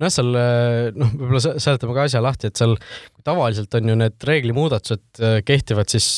[0.00, 2.76] nojah, seal äh, noh, võib-olla seletame ka asja lahti, et seal
[3.24, 6.08] tavaliselt on ju need reeglimuudatused äh, kehtivad siis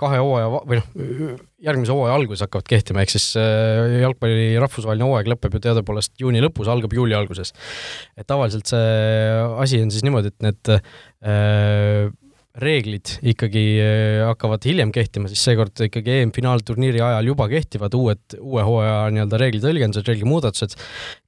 [0.00, 5.54] kahe hooaja või noh, järgmise hooaja alguses hakkavad kehtima, ehk siis jalgpalli rahvusvaheline hooaeg lõpeb
[5.56, 7.54] ju teadupoolest juuni lõpus, algab juuli alguses.
[8.18, 8.84] et tavaliselt see
[9.62, 12.10] asi on siis niimoodi, et need äh,
[12.62, 18.62] reeglid ikkagi äh, hakkavad hiljem kehtima, siis seekord ikkagi EM-finaalturniiri ajal juba kehtivad uued, uue
[18.66, 20.76] hooaja nii-öelda reeglitõlgendused, reeglimuudatused.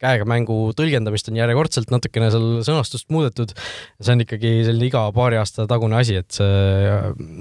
[0.03, 3.57] käega mängu tõlgendamist on järjekordselt natukene seal sõnastust muudetud.
[4.01, 6.95] see on ikkagi selline iga paari aasta tagune asi, et see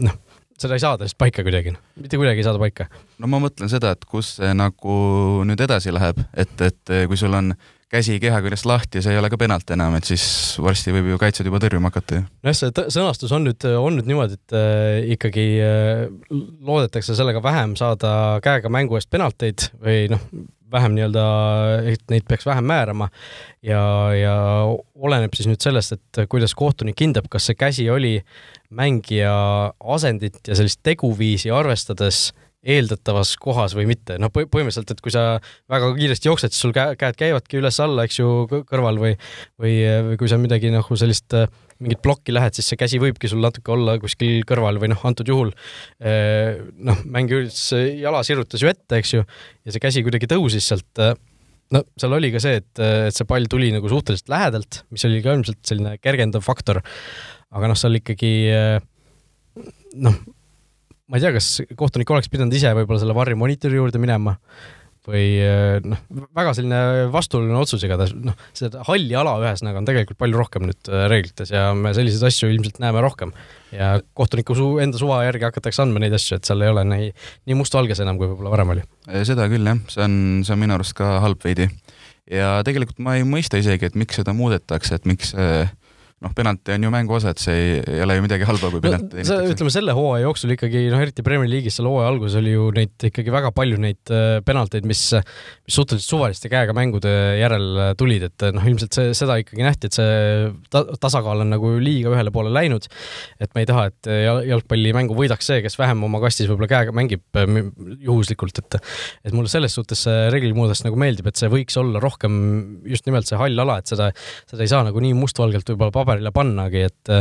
[0.07, 0.17] noh,
[0.57, 1.85] seda ei saada lihtsalt paika kuidagi, noh.
[2.01, 2.89] mitte kuidagi ei saada paika.
[3.21, 4.97] no ma mõtlen seda, et kus see nagu
[5.45, 7.53] nüüd edasi läheb, et, et kui sul on
[7.95, 10.25] käsi keha küljest lahti, see ei ole ka penalt enam, et siis
[10.61, 12.25] varsti võib ju kaitsjad juba tõrjuma hakata ju.
[12.45, 16.03] nojah, see sõnastus on nüüd, on nüüd niimoodi, et äh, ikkagi äh,
[16.65, 20.23] loodetakse sellega vähem saada käega mängu eest penalteid või noh,
[20.75, 21.25] vähem nii-öelda,
[21.93, 23.07] et neid peaks vähem määrama
[23.63, 23.81] ja,
[24.17, 24.35] ja
[24.95, 28.17] oleneb siis nüüd sellest, et kuidas kohtunik hindab, kas see käsi oli
[28.75, 29.35] mängija
[29.95, 35.37] asendit ja sellist teguviisi arvestades äh, eeldatavas kohas või mitte, noh, põhimõtteliselt, et kui sa
[35.71, 38.31] väga kiiresti jooksed, siis sul käe, käed käivadki üles-alla, eks ju,
[38.69, 39.13] kõrval või,
[39.61, 39.75] või,
[40.09, 41.37] või kui sa midagi nagu sellist
[41.83, 45.29] mingit plokki lähed, siis see käsi võibki sul natuke olla kuskil kõrval või noh, antud
[45.29, 47.67] juhul noh, mängija üritas,
[47.99, 49.25] jala sirutas ju ette, eks ju,
[49.65, 51.05] ja see käsi kuidagi tõusis sealt
[51.73, 52.71] no seal oli ka see, et,
[53.09, 56.81] et see pall tuli nagu suhteliselt lähedalt, mis oli ka ilmselt selline kergendav faktor.
[57.55, 58.33] aga noh, seal ikkagi
[60.05, 60.17] noh,
[61.09, 64.37] ma ei tea, kas kohtunik oleks pidanud ise võib-olla selle varri monitori juurde minema
[65.05, 65.99] või eh, noh,
[66.35, 66.79] väga selline
[67.13, 71.53] vastuoluline otsus igatahes, noh, seda halli ala ühesõnaga on tegelikult palju rohkem nüüd eh, reeglites
[71.53, 73.33] ja me selliseid asju ilmselt näeme rohkem.
[73.75, 77.11] ja kohtuniku su enda suva järgi hakatakse andma neid asju, et seal ei ole nii,
[77.49, 78.85] nii mustvalges enam, kui võib-olla varem oli.
[79.27, 81.69] seda küll jah, see on, see on minu arust ka halb veidi.
[82.31, 85.69] ja tegelikult ma ei mõista isegi, et miks seda muudetakse, et miks äh,
[86.25, 88.81] noh, penalti on ju mängu osa, et see ei, ei ole ju midagi halba, kui
[88.83, 89.53] penalti no, teenitakse.
[89.53, 93.07] ütleme selle hooaja jooksul ikkagi noh, eriti Premier League'is seal hooaja alguses oli ju neid
[93.09, 98.27] ikkagi väga palju neid äh, penalteid, mis, mis suhteliselt suvaliste käega mängude järel äh, tulid,
[98.29, 102.33] et noh, ilmselt see, seda ikkagi nähti, et see ta, tasakaal on nagu liiga ühele
[102.35, 102.89] poole läinud.
[103.39, 104.11] et me ei taha, et
[104.49, 107.61] jalgpallimängu võidaks see, kes vähem oma kastis võib-olla käega mängib äh,
[108.05, 108.79] juhuslikult, et
[109.25, 112.35] et mulle selles suhtes see reeglimuudatus nagu meeldib, et see võiks olla rohkem
[112.89, 114.09] just nimelt see hall ala, et seda,
[114.49, 117.11] seda ei saa nagu nii mustvalgelt võib-olla paberile pannagi, et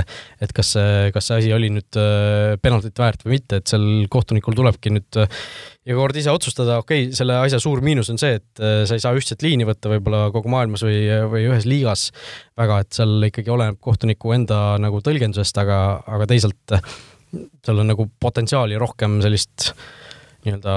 [0.43, 4.07] et kas see, kas see asi oli nüüd äh, penaltit väärt või mitte, et seal
[4.13, 5.41] kohtunikul tulebki nüüd äh,
[5.85, 8.97] iga kord ise otsustada, okei okay,, selle asja suur miinus on see, et äh, sa
[8.97, 11.03] ei saa ühtset liini võtta võib-olla kogu maailmas või,
[11.33, 12.09] või ühes liigas
[12.59, 16.79] väga, et seal ikkagi oleneb kohtuniku enda nagu tõlgendusest, aga, aga teisalt
[17.67, 19.73] seal on nagu potentsiaali rohkem sellist
[20.45, 20.75] nii-öelda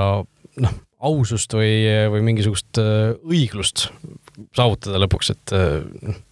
[0.64, 3.92] noh, ausust või, või mingisugust õiglust
[4.58, 6.24] saavutada lõpuks, et noh,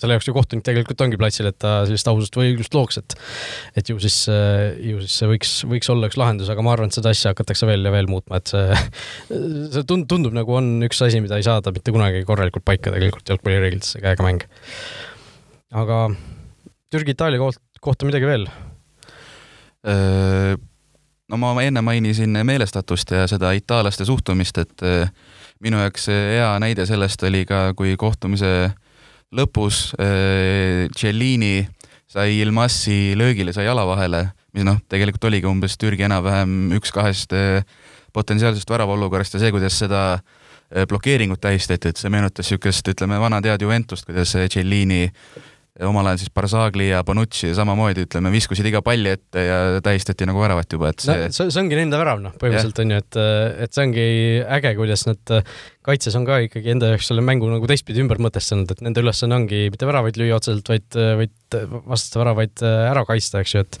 [0.00, 3.16] selle jaoks ju kohtunik tegelikult ongi platsil, et ta sellist ausust või õiglust looks, et
[3.80, 6.96] et ju siis, ju siis see võiks, võiks olla üks lahendus, aga ma arvan, et
[6.96, 8.80] seda asja hakatakse veel ja veel muutma, et see,
[9.28, 13.34] see tund-, tundub nagu on üks asi, mida ei saada mitte kunagi korralikult paika tegelikult
[13.34, 14.48] jalgpallireeglitesse käega mäng.
[15.84, 16.02] aga
[16.90, 18.48] Türgi-Itaalia koht, kohta midagi veel?
[21.30, 24.82] no ma enne mainisin meelestatust ja seda itaallaste suhtumist, et
[25.64, 28.74] minu jaoks hea näide sellest oli ka, kui kohtumise äh,
[29.36, 31.68] lõpus äh, Cellini
[32.10, 34.24] sai Ilmassi löögile, sai jala vahele,
[34.56, 37.62] mis noh, tegelikult oligi umbes Türgi enam-vähem üks kahest äh,
[38.16, 43.38] potentsiaalsest väravaolukorrast ja see, kuidas seda äh, blokeeringut tähistati, et see meenutas niisugust, ütleme, vana
[43.44, 45.06] tead Juventust, kuidas Cellini
[45.86, 50.42] omal ajal siis Barzagli ja Bonucci samamoodi, ütleme, viskusid iga palli ette ja tähistati nagu
[50.42, 53.18] väravat juba, et see no, see, see ongi nende värav, noh, põhimõtteliselt on ju, et,
[53.66, 54.06] et see ongi
[54.58, 55.34] äge, kuidas nad
[55.86, 59.38] kaitses on ka ikkagi enda jaoks selle mängu nagu teistpidi ümber mõtestanud, et nende ülesanne
[59.38, 63.80] ongi mitte väravaid lüüa otseselt, vaid, vaid vastaste väravaid ära kaitsta, eks ju, et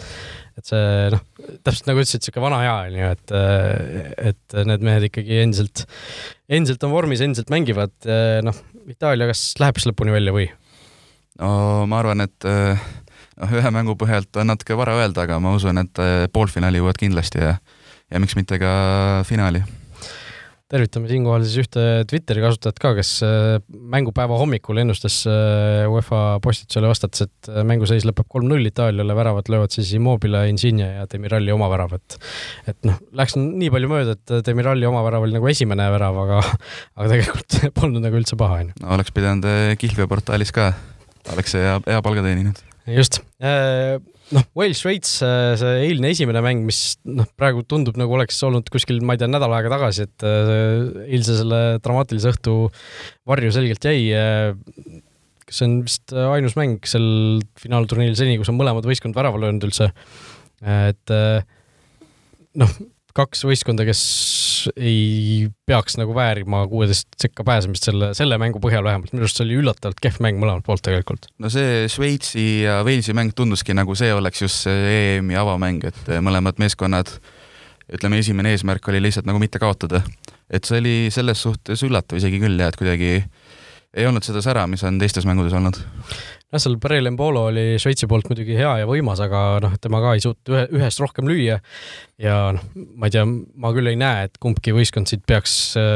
[0.60, 1.22] et see noh,
[1.64, 3.34] täpselt nagu ütlesid, niisugune vana hea on ju, et,
[4.30, 5.86] et need mehed ikkagi endiselt,
[6.52, 7.94] endiselt on vormis, endiselt mängivad,
[8.44, 10.48] noh, Itaalia kas läheb siis lõpuni välja või?
[11.40, 12.86] No ma arvan, et eh,
[13.40, 17.00] noh, ühe mängu põhjalt on natuke vara öelda, aga ma usun, et eh, poolfinaali jõuavad
[17.00, 17.58] kindlasti ja,
[18.10, 18.72] ja miks mitte ka
[19.28, 19.64] finaali
[20.70, 23.56] tervitame siinkohal siis ühte Twitteri kasutajat ka, kes eh,
[23.90, 30.44] mängupäeva hommikul ennustas UEFA postitusele vastates, et mänguseis lõpeb kolm-null Itaaliale, väravad löövad siis Immobile,
[30.52, 32.20] Insigne ja Demiralli oma värav, et
[32.70, 36.38] et noh, läks nii palju mööda, et Demiralli oma värav oli nagu esimene värav, aga
[37.00, 38.78] aga tegelikult polnud nagu üldse paha, onju.
[38.94, 39.50] oleks pidanud
[39.82, 40.70] kihlveoportaalis ka
[41.34, 42.62] oleks hea, hea palga teeninud.
[42.90, 43.98] just, äh,
[44.34, 49.02] noh, Wales-Šveits, äh, see eilne esimene mäng, mis noh, praegu tundub nagu oleks olnud kuskil,
[49.04, 52.56] ma ei tea, nädal aega tagasi, et äh, eilse selle dramaatilise õhtu
[53.28, 54.10] varju selgelt jäi.
[55.50, 59.90] see on vist ainus mäng sel finaalturniiril seni, kus on mõlemad võistkond värava löönud üldse.
[60.62, 61.12] et
[62.60, 62.70] noh
[63.16, 64.00] kaks võistkonda, kes
[64.76, 69.46] ei peaks nagu väärima kuueteist sekka pääsemist selle, selle mängu põhjal vähemalt, minu arust see
[69.46, 71.30] oli üllatavalt kehv mäng mõlemalt poolt tegelikult.
[71.42, 76.10] no see Šveitsi ja Walesi mäng tunduski nagu see oleks just see EM-i avamäng, et
[76.24, 77.12] mõlemad meeskonnad,
[77.90, 80.02] ütleme, esimene eesmärk oli lihtsalt nagu mitte kaotada.
[80.50, 83.12] et see oli selles suhtes üllatav isegi küll jah, et kuidagi
[83.90, 85.78] ei olnud seda sära, mis on teistes mängudes olnud
[86.50, 90.16] jah, seal Barel Embolo oli Šveitsi poolt muidugi hea ja võimas, aga noh, tema ka
[90.16, 91.60] ei suutnud ühe, ühest rohkem lüüa.
[92.20, 92.64] ja noh,
[93.00, 95.54] ma ei tea, ma küll ei näe, et kumbki võistkond siit peaks,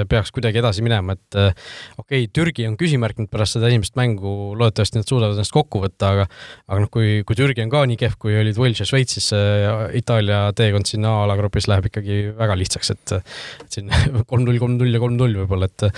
[0.09, 4.55] peaks kuidagi edasi minema, et okei okay,, Türgi on küsimärk nüüd pärast seda esimest mängu,
[4.57, 6.29] loodetavasti nad suudavad ennast kokku võtta, aga
[6.71, 9.29] aga noh, kui, kui Türgi on ka nii kehv, kui olid Wales ja Šveits, siis
[9.99, 13.90] Itaalia teekond sinna A-alagrupis läheb ikkagi väga lihtsaks, et et siin
[14.31, 15.88] kolm-null, kolm-null ja kolm-null võib-olla, et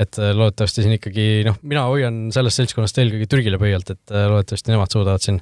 [0.00, 4.26] et loodetavasti siin ikkagi noh, mina hoian sellest seltskonnast eelkõige Türgile pöialt, et et äh,
[4.30, 5.40] loodetavasti nemad suudavad siin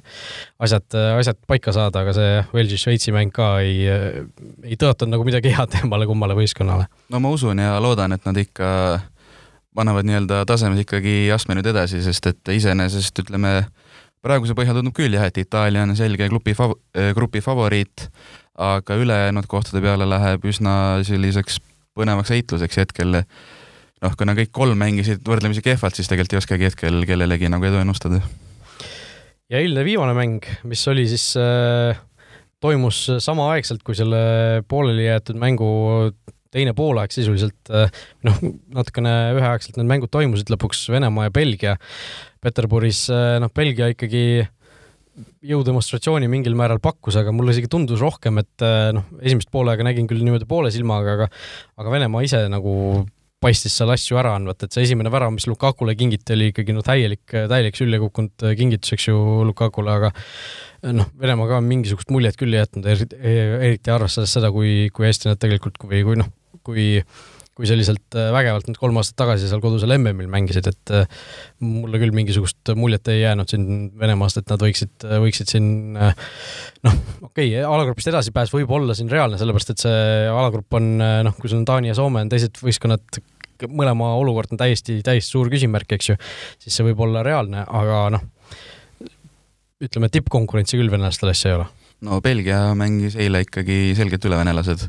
[0.59, 4.19] asjad, äh, asjad paika saada, aga see Velsi-Šveitsi mäng ka ei, äh,
[4.67, 6.89] ei tõotanud nagu midagi head emmale-kummale võistkonnale.
[7.09, 8.71] no ma usun ja loodan, et nad ikka
[9.75, 13.61] panevad nii-öelda tasemes ikkagi astme nüüd edasi, sest et iseenesest ütleme,
[14.25, 16.75] praeguse põhjal tundub küll jah, et Itaalia on selge klubi fav-,
[17.15, 18.09] grupi favoriit,
[18.59, 20.73] aga ülejäänud kohtade peale läheb üsna
[21.07, 21.61] selliseks
[21.99, 23.23] põnevaks heitluseks hetkel.
[23.99, 27.81] noh, kuna kõik kolm mängisid võrdlemisi kehvalt, siis tegelikult ei oskagi hetkel kellelegi nagu edu
[27.81, 28.21] ennustada.
[29.49, 31.97] Ja eilne viimane mäng, mis oli siis äh,
[32.61, 34.19] toimus samaaegselt, kui selle
[34.69, 35.69] pooleli jäetud mängu
[36.53, 37.91] teine poolaeg sisuliselt, äh,
[38.25, 38.37] noh,
[38.73, 41.75] natukene üheaegselt need mängud toimusid lõpuks Venemaa ja Belgia.
[42.41, 44.47] Peterburis, äh, noh, Belgia ikkagi
[45.43, 50.07] jõudemonstratsiooni mingil määral pakkus, aga mulle isegi tundus rohkem, et äh, noh, esimest poolega nägin
[50.09, 51.29] küll niimoodi poole silmaga, aga
[51.79, 52.73] aga Venemaa ise nagu
[53.39, 56.83] paistis seal asju ära andvat, et see esimene värav, mis Lukakule kingiti, oli ikkagi no
[56.85, 60.11] täielik, täielik sülje kukkunud kingitus, eks ju, Lukakule, aga
[60.95, 65.79] noh, Venemaa ka mingisugust muljet küll jätnud, eriti arvestades seda, kui, kui hästi nad tegelikult,
[65.79, 66.99] kui, kui noh, kui kui
[67.67, 71.07] selliselt äh, vägevalt nad kolm aastat tagasi seal kodusel MM-il mängisid, et äh,
[71.63, 73.65] mulle küll mingisugust muljet ei jäänud siin
[73.99, 75.67] Venemaast, et nad võiksid, äh, võiksid siin
[75.97, 76.95] noh,
[77.25, 81.51] okei okay,, alagrupist edasipääs võib olla siin reaalne, sellepärast et see alagrupp on noh, kui
[81.51, 83.21] sul on Taani ja Soome on teised võistkonnad,
[83.67, 86.17] mõlema olukord on täiesti, täiesti suur küsimärk, eks ju,
[86.63, 88.23] siis see võib olla reaalne, aga noh,
[89.83, 91.69] ütleme, tippkonkurentsi küll venelastel asja ei ole.
[92.07, 94.87] no Belgia mängis eile ikkagi selgelt üle venelased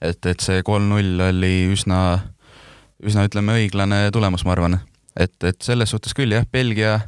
[0.00, 2.00] et, et see kolm-null oli üsna,
[3.04, 4.80] üsna ütleme, õiglane tulemus, ma arvan.
[5.16, 7.00] et, et selles suhtes küll jah, Belgia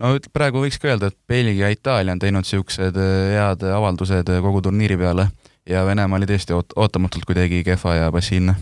[0.00, 4.32] no praegu võiks ka öelda, et Belgia ja Itaalia on teinud niisugused äh, head avaldused
[4.32, 5.28] äh, kogu turniiri peale
[5.68, 8.56] ja Venemaa oli tõesti oot-, ootamatult kuidagi kehva ja passiivne.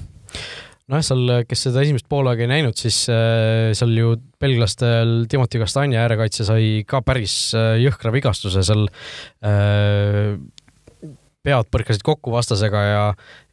[0.89, 6.03] nojah, seal, kes seda esimest poolaega ei näinud, siis äh, seal ju belglastel Timothy Castagna
[6.05, 8.87] äärekaitse sai ka päris jõhkra vigastuse seal
[11.45, 13.03] pead põrkasid kokku vastasega ja,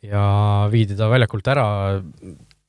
[0.05, 0.23] ja
[0.71, 1.65] viidi ta väljakult ära.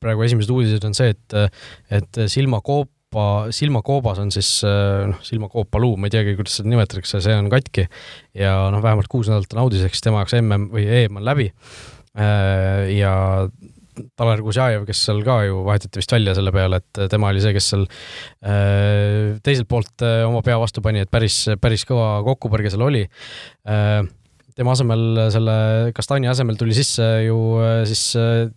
[0.02, 1.58] praegu esimesed uudised on see, et,
[1.94, 7.50] et silmakoopa, silmakoobas on siis noh, silmakoopaluu, ma ei teagi, kuidas seda nimetatakse, see on
[7.52, 7.86] katki
[8.38, 11.52] ja noh, vähemalt kuus nädalat on audiseks, tema jaoks mm või EM on läbi.
[12.96, 13.12] ja
[14.16, 17.52] Taler Kuzjajev, kes seal ka ju vahetati vist välja selle peale, et tema oli see,
[17.54, 17.84] kes seal
[19.44, 23.04] teiselt poolt oma pea vastu pani, et päris, päris kõva kokkupõrge seal oli
[24.56, 25.54] tema asemel, selle
[25.96, 28.48] Kastani asemel tuli sisse ju äh, siis äh,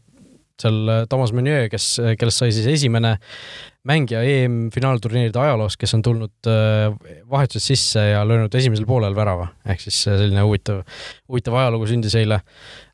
[0.60, 3.16] seal äh, Thomas Meunier, kes, kellest sai siis esimene
[3.86, 6.48] mängija EM-finaalturniiride ajaloos, kes on tulnud
[7.30, 10.80] vahetuses sisse ja löönud esimesel poolel värava, ehk siis selline huvitav,
[11.30, 12.40] huvitav ajalugu sündis eile.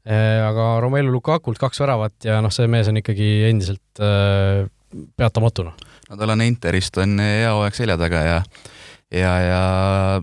[0.04, 4.04] aga Romelu Lukakult kaks väravat ja noh, see mees on ikkagi endiselt
[5.16, 5.96] peatamatu, noh.
[6.10, 8.38] no tal on Interist on hea hooaeg selja taga ja
[9.12, 9.64] ja, ja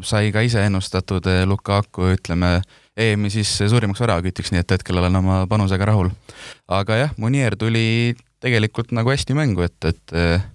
[0.07, 2.59] sai ka ise ennustatud eh, Lukaku, ütleme,
[2.99, 6.11] EM-i siis suurimaks väravakütiks, nii et hetkel olen oma panusega rahul.
[6.69, 10.49] aga jah, Munier tuli tegelikult nagu hästi mängu, et, et eh,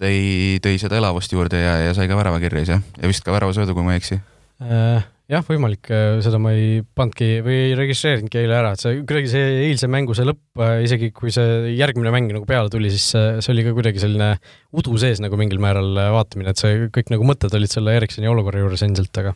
[0.00, 0.22] tõi,
[0.64, 3.76] tõi seda elavust juurde ja, ja sai ka värava kirja ise ja vist ka väravasöödu,
[3.76, 4.22] kui ma ei eksi
[4.62, 9.00] äh jah, võimalik, äh, seda ma ei pannudki või ei registreerinudki eile ära, et see
[9.00, 12.92] kuidagi see eilse mängu see lõpp, äh, isegi kui see järgmine mäng nagu peale tuli,
[12.94, 14.36] siis see, see oli ka kuidagi selline
[14.76, 18.30] udu sees nagu mingil määral äh, vaatamine, et see kõik nagu mõtted olid selle Ericssoni
[18.30, 19.34] olukorra juures endiselt, aga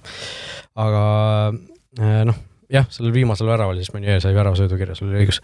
[0.79, 1.03] aga
[2.29, 2.39] noh,
[2.71, 5.43] jah, sellel viimasel väraval siis Meunier sai väravasöödu kirja, sul oli õigus.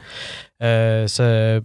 [1.10, 1.58] see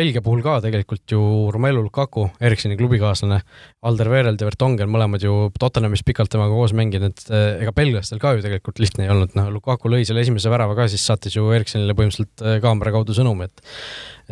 [0.00, 1.20] Belgia puhul ka tegelikult ju
[1.52, 3.40] Romelu Lukaku, Ericssoni klubikaaslane,
[3.84, 8.32] Alderweireld ja Vertonghen mõlemad ju Tottenhamis pikalt temaga koos mänginud, et eh, ega belglastel ka
[8.36, 11.50] ju tegelikult lihtne ei olnud, noh, Lukaku lõi selle esimese värava ka, siis saatis ju
[11.52, 13.66] Ericssonile põhimõtteliselt eh, kaamera kaudu sõnumi, et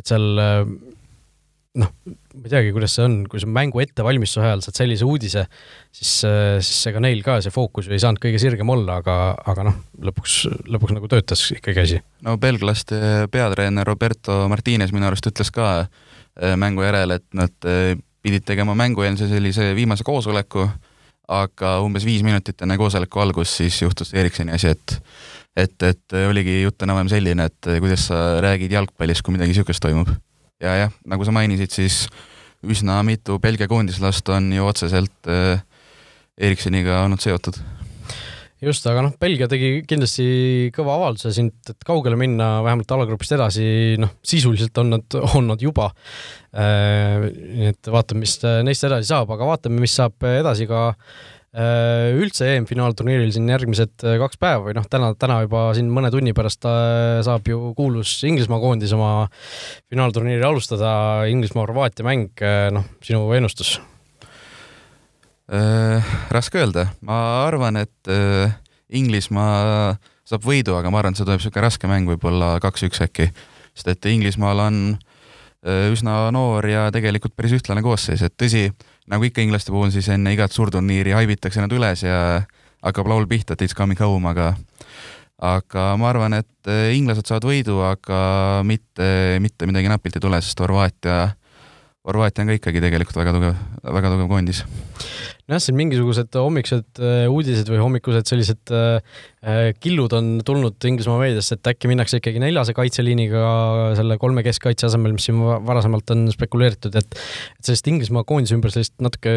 [0.01, 0.63] et seal eh,
[1.77, 5.45] noh, ma ei teagi, kuidas see on, kui sa mängu ettevalmistuse ajal saad sellise uudise,
[5.95, 6.13] siis,
[6.65, 9.17] siis ega neil ka see fookus ju ei saanud kõige sirgem olla, aga,
[9.53, 9.79] aga noh,
[10.09, 10.41] lõpuks,
[10.73, 12.03] lõpuks nagu töötas ikkagi asi.
[12.27, 17.97] no belglaste peatreener Roberto Martines minu arust ütles ka äh, mängu järel, et nad äh,
[18.25, 20.67] pidid tegema mängueelse sellise viimase koosoleku,
[21.29, 25.01] aga umbes viis minutit enne koosoleku algust siis juhtus Ericssoni asi, et
[25.59, 30.13] et, et oligi jutt enam-vähem selline, et kuidas sa räägid jalgpallist, kui midagi niisugust toimub
[30.63, 32.05] ja jah, nagu sa mainisid, siis
[32.67, 35.61] üsna mitu Belgia koondislast on ju otseselt äh,
[36.39, 37.59] Ericssoniga olnud seotud.
[38.63, 40.27] just, aga noh, Belgia tegi kindlasti
[40.75, 45.63] kõva avalduse siin, et kaugele minna, vähemalt alagrupist edasi, noh, sisuliselt on nad, on nad
[45.63, 45.93] juba
[46.53, 47.29] äh,.
[47.31, 52.45] nii et vaatame, mis neist edasi saab, aga vaatame, mis saab edasi ka Äh, üldse
[52.53, 56.67] EM-finaalturniiril siin järgmised äh, kaks päeva või noh, täna, täna juba siin mõne tunni pärast
[56.69, 59.31] äh, saab ju kuulus Inglismaa koondis oma
[59.89, 60.91] finaalturniiri alustada,
[61.33, 62.45] Inglismaa-Horvaatia mäng,
[62.77, 63.79] noh, sinu ennustus?
[65.49, 66.05] Äh,?
[66.35, 68.53] raske öelda, ma arvan, et äh,
[68.93, 69.97] Inglismaa
[70.29, 73.31] saab võidu, aga ma arvan, et see tuleb niisugune raske mäng, võib-olla kaks-üks äkki,
[73.73, 74.83] sest et Inglismaal on
[75.67, 78.69] üsna noor ja tegelikult päris ühtlane koosseis, et tõsi,
[79.11, 82.43] nagu ikka inglaste puhul, siis enne igat suurturniiri haibitakse nad üles ja
[82.85, 84.53] hakkab laul pihta, et it's coming home, aga
[85.39, 88.21] aga ma arvan, et inglased saavad võidu, aga
[88.67, 91.29] mitte, mitte midagi napilt ei tule, sest Horvaatia,
[92.09, 94.63] Horvaatia on ka ikkagi tegelikult väga tugev, väga tugev koondis.
[95.49, 98.99] Nojah, siin mingisugused hommikused äh, uudised või hommikused sellised äh,
[99.41, 103.43] äh, killud on tulnud Inglismaa meediasse, et äkki minnakse ikkagi neljase kaitseliiniga
[103.97, 108.73] selle kolme keskkaitse asemel, mis siin varasemalt on spekuleeritud, et et sellest Inglismaa koondise ümber
[108.73, 109.33] sellist natuke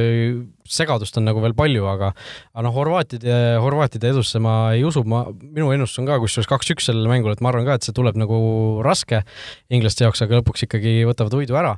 [0.68, 5.24] segadust on nagu veel palju, aga aga noh, horvaatide, horvaatide edusse ma ei usu, ma,
[5.44, 8.20] minu ennustus on ka kusjuures kaks-üks sellele mängule, et ma arvan ka, et see tuleb
[8.20, 8.42] nagu
[8.84, 9.24] raske
[9.72, 11.78] inglaste jaoks, aga lõpuks ikkagi võtavad võidu ära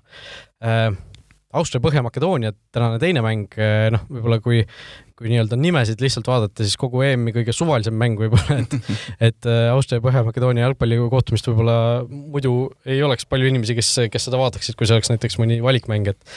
[1.54, 4.64] Austria-Põhja-Makedoonia tänane teine mäng, eh, noh, võib-olla kui,
[5.18, 8.74] kui nii-öelda nimesid lihtsalt vaadata, siis kogu EM-i kõige suvalisem mäng võib-olla, et
[9.30, 11.78] et eh, Austria ja Põhja-Makedoonia jalgpalli kohtumist võib-olla
[12.10, 12.56] muidu
[12.90, 16.34] ei oleks palju inimesi, kes, kes seda vaataksid, kui see oleks näiteks mõni valikmäng, et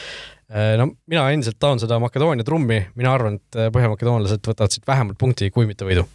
[0.46, 5.50] no mina endiselt taon seda Makedoonia trummi, mina arvan, et põhjamakedoonlased võtavad siit vähemalt punkti,
[5.50, 6.06] kui mitte võidu.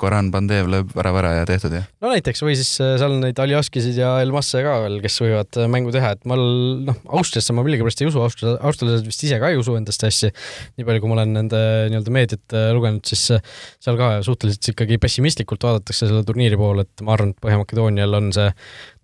[0.00, 1.86] Koran Pandev lööb värava ära ja tehtud, jah?
[2.04, 5.56] no näiteks, või siis äh, seal on neid Aljaskisid ja Elmasse ka veel, kes võivad
[5.56, 9.38] äh, mängu teha, et ma noh, Austriasse ma millegipärast ei usu, Austria, austrlased vist ise
[9.40, 10.30] ka ei usu endasse hästi.
[10.76, 11.62] nii palju, kui ma olen nende
[11.92, 17.06] nii-öelda meediat äh, lugenud, siis seal ka suhteliselt ikkagi pessimistlikult vaadatakse selle turniiri poole, et
[17.06, 18.50] ma arvan, et Põhja-Makedoonial on see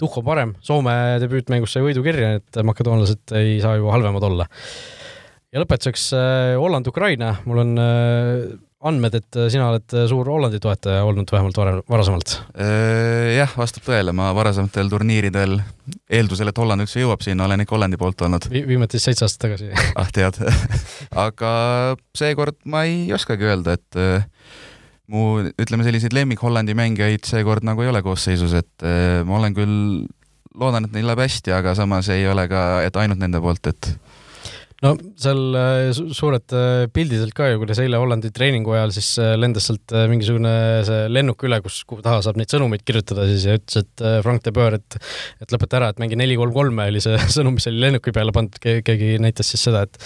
[0.03, 4.49] tuhk on parem, Soome debüütmängus sai võidu kirja, et makedoonlased ei saa ju halvemad olla.
[5.53, 6.11] ja lõpetuseks
[6.59, 7.81] Holland-Ukraina, mul on
[8.89, 12.35] andmed, et äh, sina oled äh, suur Hollandi toetaja olnud vähemalt varem, varasemalt?
[12.59, 15.57] Äh, jah, vastab tõele, ma varasematel turniiridel,
[16.11, 18.65] eeldusel, et Holland üldse jõuab sinna, olen ikka Hollandi poolt olnud Vi.
[18.67, 20.39] viimati siis seitse aastat tagasi ah, tead
[21.27, 21.53] aga
[22.19, 24.01] seekord ma ei oskagi öelda, et
[25.13, 25.27] mu,
[25.61, 28.87] ütleme, selliseid lemmik Hollandi mängijaid seekord nagu ei ole koosseisus, et
[29.29, 29.77] ma olen küll,
[30.59, 33.93] loodan, et neil läheb hästi, aga samas ei ole ka, et ainult nende poolt, et
[34.83, 39.11] no seal äh, suured äh, pildid olid ka ju, kuidas eile Hollandi treeningu ajal siis
[39.23, 40.53] äh, lendas sealt mingisugune
[40.89, 44.43] see lennuk üle, kus, kuhu taha saab neid sõnumeid kirjutada siis ja ütles, et Frank
[44.47, 44.99] de Boer, et
[45.43, 48.35] et lõpeta ära, et mängi neli kolm kolme oli see sõnum, mis oli lennuki peale
[48.35, 50.01] pandud, keegi näitas siis seda, et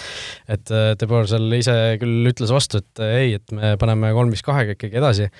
[0.57, 4.45] et de Boer seal ise küll ütles vastu, et ei, et me paneme kolm viis
[4.45, 5.31] kahega ikkagi edasi.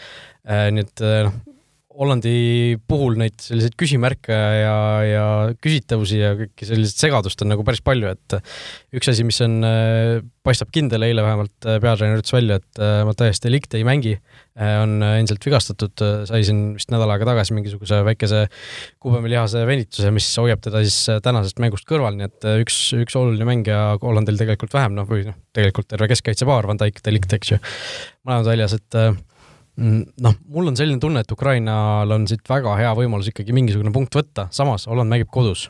[0.47, 1.57] nii et noh
[1.97, 5.25] Hollandi puhul neid selliseid küsimärke ja, ja
[5.57, 8.35] küsitavusi ja kõiki sellist segadust on nagu päris palju, et
[8.93, 9.55] üks asi, mis on,
[10.45, 14.13] paistab kindel, eile vähemalt peatreener ütles välja, et Mattias Delict ei mängi,
[14.57, 18.43] on endiselt vigastatud, sai siin vist nädal aega tagasi mingisuguse väikese
[19.01, 23.81] kubemelihase venituse, mis hoiab teda siis tänasest mängust kõrval, nii et üks, üks oluline mängija
[24.03, 27.59] Hollandil tegelikult vähem, noh, või noh, tegelikult terve keskkaitsepaar, Van Dijk, Delict, eks ju,
[28.27, 29.01] mõlemad väljas, et
[29.78, 34.15] noh, mul on selline tunne, et Ukrainal on siit väga hea võimalus ikkagi mingisugune punkt
[34.17, 35.67] võtta, samas Holland mängib kodus.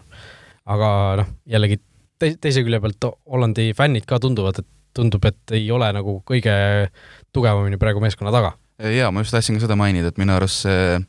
[0.68, 0.90] aga
[1.22, 1.80] noh, jällegi
[2.20, 6.54] te teise külje pealt Hollandi fännid ka tunduvad, et tundub, et ei ole nagu kõige
[7.36, 8.56] tugevamini praegu meeskonna taga.
[8.80, 11.00] jaa, ma just tahtsin ka seda mainida, et minu arust see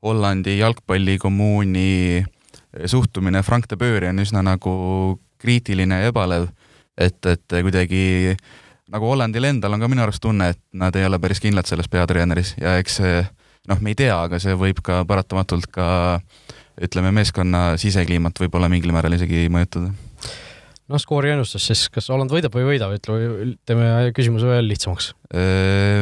[0.00, 2.24] Hollandi jalgpallikommuuni
[2.88, 4.72] suhtumine Frank de Boeri on üsna nagu
[5.40, 6.48] kriitiline ja ebalev,
[6.96, 8.42] et, et kuidagi äh,
[8.90, 11.88] nagu Hollandil endal on ka minu arust tunne, et nad ei ole päris kindlad selles
[11.90, 13.20] peatreeneris ja eks see
[13.70, 15.88] noh, me ei tea, aga see võib ka paratamatult ka
[16.80, 19.92] ütleme, meeskonna sisekliimat võib-olla mingil määral isegi mõjutada.
[20.90, 23.18] noh, skoori ennustus siis, kas Holland võidab või ei võida, ütle,
[23.68, 25.12] teeme küsimuse veel lihtsamaks.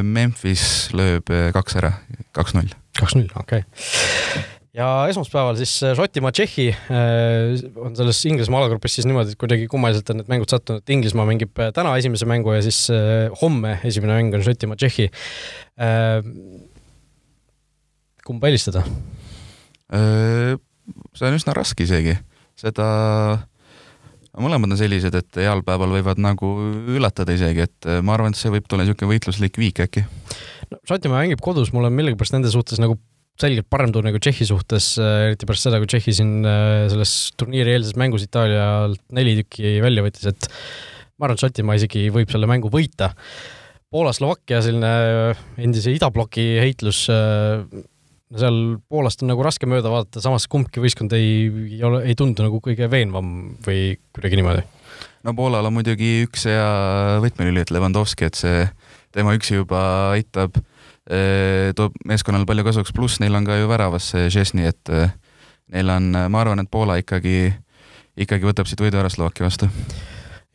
[0.03, 1.97] Memphis lööb kaks ära,
[2.37, 2.73] kaks-null.
[3.01, 9.09] kaks-null, okei okay ja esmaspäeval siis äh, Šotimaa, Tšehhi äh, on selles Inglismaa alagrupis siis
[9.09, 12.53] niimoodi, et kuidagi kummaliselt on need mängud sattunud, et Inglismaa mängib äh, täna esimese mängu
[12.57, 12.87] ja siis
[13.43, 15.09] homme esimene mäng on Šotimaa, Tšehhi.
[18.29, 18.83] kumba eelistada?
[19.89, 22.13] see on üsna raske isegi,
[22.61, 22.85] seda
[24.39, 26.51] mõlemad on sellised, et heal päeval võivad nagu
[26.93, 30.05] üllatada isegi, et ma arvan, et see võib tulla niisugune võitluslik viik äkki.
[30.69, 32.99] no Šotimaa mängib kodus, mul on millegipärast nende suhtes nagu
[33.39, 37.15] selgelt parem tunne kui Tšehhi suhtes, äh, eriti pärast seda, kui Tšehhi siin äh, selles
[37.39, 40.49] turniiri eelses mängus Itaalialt neli tükki välja võttis, et
[41.19, 43.13] ma arvan, et Šotimaa isegi võib selle mängu võita.
[43.95, 44.91] Poola-Slovakkia selline
[45.31, 48.59] äh, endise idabloki heitlus, seal
[48.91, 51.47] Poolast on nagu raske mööda vaadata, samas kumbki võistkond ei,
[51.79, 54.67] ei ole, ei tundu nagu kõige veenvam või kuidagi niimoodi.
[55.25, 56.67] no Poolal on muidugi üks hea
[57.25, 58.67] võtmelüli, et Levandovski, et see,
[59.15, 59.81] tema üksi juba
[60.17, 60.78] aitab Äh,
[61.09, 65.15] toob meeskonnale palju kasuks, pluss neil on ka ju väravas see Žesni, et äh,
[65.73, 67.53] neil on, ma arvan, et Poola ikkagi,
[68.17, 69.71] ikkagi võtab siit võidu ära Slovakkia vastu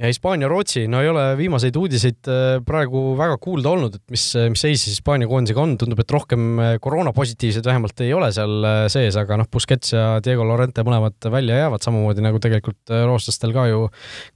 [0.01, 4.63] ja Hispaania-Rootsi, no ei ole viimaseid uudiseid äh, praegu väga kuulda olnud, et mis, mis
[4.65, 9.17] seis Hispaania koondisega on, tundub, et rohkem äh, koroonapositiivseid vähemalt ei ole seal äh, sees,
[9.21, 13.85] aga noh, Busquets ja Diego Lorente mõlemad välja jäävad, samamoodi nagu tegelikult rootslastel ka ju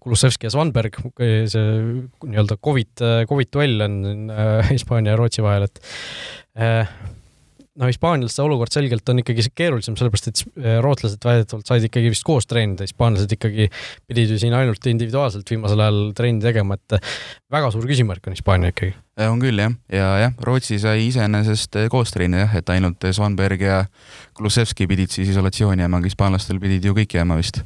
[0.04, 1.68] Kulusevski ja Svanberg, see
[2.28, 4.02] nii-öelda Covid, Covid duell on
[4.70, 5.82] Hispaania ja Rootsi vahel, et
[7.78, 12.12] no Hispaanias see olukord selgelt on ikkagi keerulisem, sellepärast et äh, rootslased väidetavalt said ikkagi
[12.14, 13.70] vist koos treenida, hispaanlased ikkagi
[14.10, 17.18] pidid ju siin ainult individuaalselt viimasel ajal trenni tegema, et äh,
[17.54, 18.96] väga suur küsimärk on Hispaania ikkagi.
[19.28, 23.62] on küll jah, ja jah, Rootsi sai iseenesest äh, koos treenida jah, et ainult Svanberg
[23.66, 23.84] ja
[24.38, 27.64] Kulusevski pidid siis isolatsiooni jääma, aga hispaanlastel pidid ju kõik jääma vist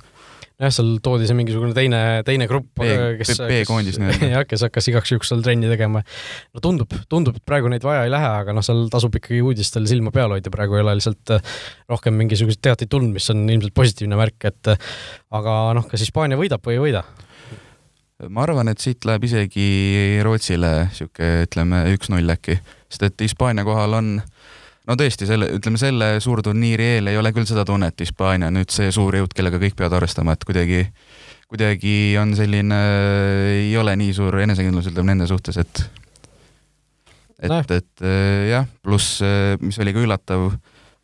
[0.62, 2.82] jah, seal toodi see mingisugune teine, teine grupp,
[3.20, 4.30] kes, B-koondis nii-öelda.
[4.36, 6.04] jah, kes hakkas igaks juhuks seal trenni tegema.
[6.54, 9.88] no tundub, tundub, et praegu neid vaja ei lähe, aga noh, seal tasub ikkagi uudistel
[9.90, 11.58] silma peal hoida, praegu ei ole lihtsalt äh,
[11.92, 14.94] rohkem mingisuguseid teateid tulnud, mis on ilmselt positiivne märk, et äh,
[15.38, 17.06] aga noh, kas Hispaania võidab või ei võida?
[18.30, 19.66] ma arvan, et siit läheb isegi
[20.22, 24.41] Rootsile niisugune, ütleme, üks-null äkki, sest et Hispaania kohal on äh,
[24.90, 28.74] no tõesti, selle, ütleme selle suurturniiri eel ei ole küll seda tunnet, Hispaania on nüüd
[28.74, 30.84] see suur jõud, kellega kõik peavad arvestama, et kuidagi,
[31.52, 32.82] kuidagi on selline,
[33.68, 35.86] ei ole nii suur enesekindlus, ütleme nende suhtes, et
[37.42, 40.52] et, et äh, jah, pluss äh, mis oli ka üllatav,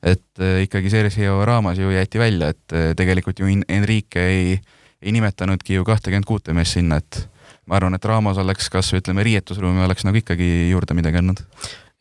[0.06, 4.60] et äh, ikkagi Sergio Ramos ju jäeti välja, et tegelikult ju Enrique ei,
[5.02, 7.24] ei nimetanudki ju kahtekümmet kuute meest sinna, et
[7.66, 11.42] ma arvan, et Ramos oleks kas või ütleme, riietusruumi oleks nagu ikkagi juurde midagi andnud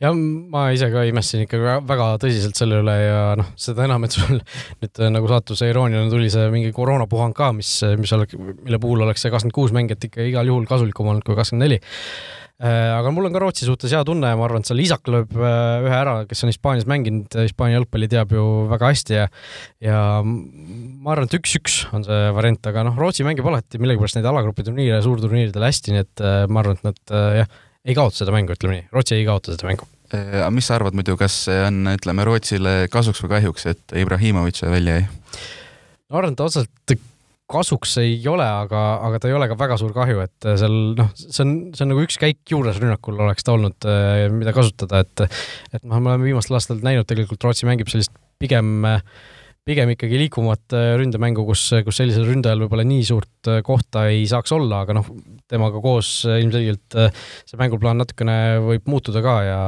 [0.03, 4.17] ja ma ise ka imestasin ikka väga tõsiselt selle üle ja noh, seda enam, et
[4.17, 4.39] sul
[4.83, 9.07] nüüd äh, nagu saatuse irooniline tuli see mingi koroonapuhang ka, mis, mis oleks, mille puhul
[9.07, 11.81] oleks see kakskümmend kuus mängijat ikka igal juhul kasulikum olnud kui kakskümmend neli.
[12.57, 15.09] Äh, aga mul on ka Rootsi suhtes hea tunne ja ma arvan, et seal Isak
[15.13, 19.27] lööb äh, ühe ära, kes on Hispaanias mänginud, Hispaania jalgpalli teab ju väga hästi ja
[19.85, 24.29] ja ma arvan, et üks-üks on see variant, aga noh, Rootsi mängib alati millegipärast neid
[24.29, 27.57] alagrupi turniire suurturniiridel hästi, nii et ma arvan, et nad jah
[27.87, 29.89] ei kaota seda mängu, ütleme nii, Rootsi ei kaota seda mängu.
[30.15, 33.99] Äh, aga mis sa arvad muidu, kas see on, ütleme, Rootsile kasuks või kahjuks, et
[34.03, 35.11] Ibrahimovic välja jäi?
[36.07, 36.97] ma arvan, et otseselt
[37.51, 41.13] kasuks ei ole, aga, aga ta ei ole ka väga suur kahju, et seal noh,
[41.15, 45.05] see on, see on nagu üks käik juures rünnakul oleks ta olnud, äh, mida kasutada,
[45.07, 49.03] et et noh, me oleme viimastel aastatel näinud tegelikult Rootsi mängib sellist pigem äh,
[49.67, 54.23] pigem ikkagi liikuvat äh, ründemängu, kus, kus sellisel ründajal võib-olla nii suurt äh, kohta ei
[54.31, 55.09] saaks olla, aga noh,
[55.51, 56.97] temaga koos äh, ilmselgelt
[57.49, 59.59] see mänguplaan natukene võib muutuda ka ja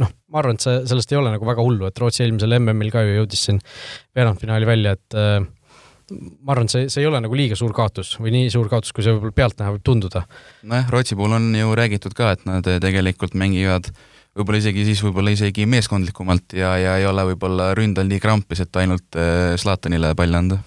[0.00, 2.94] noh, ma arvan, et see, sellest ei ole nagu väga hullu, et Rootsi eelmisel MM-il
[2.94, 3.60] ka ju jõudis siin
[4.14, 8.54] veerandfinaali välja, et ma arvan, see, see ei ole nagu liiga suur kaotus või nii
[8.54, 10.26] suur kaotus, kui see võib-olla pealtnäha võib tunduda.
[10.62, 15.00] nojah, Rootsi puhul on ju räägitud ka, et nad tegelikult mängivad äh, võib-olla isegi siis
[15.04, 19.18] võib-olla isegi meeskondlikumalt ja, ja ei ole võib-olla ründel nii krampis, et ainult
[19.60, 20.58] Zlatanile äh, palli anda.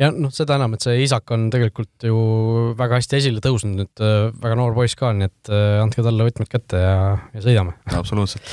[0.00, 2.18] ja noh, seda enam, et see Isak on tegelikult ju
[2.78, 6.28] väga hästi esile tõusnud nüüd, äh, väga noor poiss ka, nii et äh, andke talle
[6.28, 6.98] võtmed kätte ja,
[7.34, 7.76] ja sõidame.
[7.98, 8.52] absoluutselt.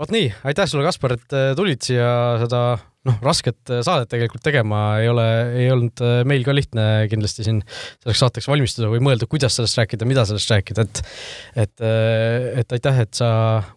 [0.00, 2.10] vot nii, aitäh sulle, Kaspar, et tulid siia
[2.44, 2.64] seda
[3.08, 5.26] noh, rasket äh, saadet tegelikult tegema ei ole,
[5.60, 9.78] ei olnud äh, meil ka lihtne kindlasti siin selleks saateks valmistuda või mõelda, kuidas sellest
[9.80, 11.02] rääkida, mida sellest rääkida, et
[11.64, 13.28] et, äh, et aitäh, et sa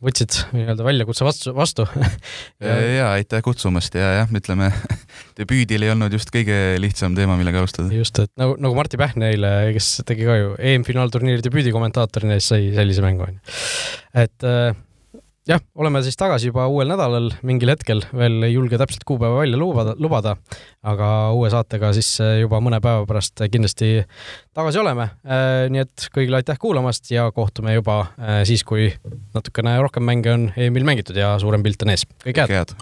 [0.04, 1.88] võtsid nii-öelda väljakutse vastu, vastu
[2.64, 4.72] ja, ja aitäh kutsumast ja jah, ütleme
[5.40, 7.92] debüüdil ei olnud just kõige lihtsam teema, millega alustada.
[7.96, 12.52] just, et nagu, nagu Martti Pähn eile, kes tegi ka ju EM-finaalturniiri debüüdi kommentaatorina, siis
[12.54, 13.58] sai sellise mängu, onju.
[14.24, 14.52] et
[15.48, 19.60] jah, oleme siis tagasi juba uuel nädalal mingil hetkel, veel ei julge täpselt kuupäeva välja
[19.60, 20.36] lubada, lubada,
[20.84, 23.92] aga uue saatega siis eh, juba mõne päeva pärast kindlasti
[24.58, 25.10] tagasi oleme.
[25.26, 28.90] Eh, nii et kõigile aitäh kuulamast ja kohtume juba eh, siis, kui
[29.36, 32.08] natukene rohkem mänge on EM-il mängitud ja suurem pilt on ees.
[32.26, 32.76] kõike head!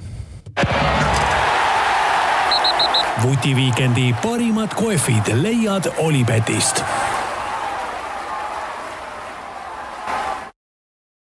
[3.23, 6.83] vutiviikendi parimad kohvid leiad Olipetist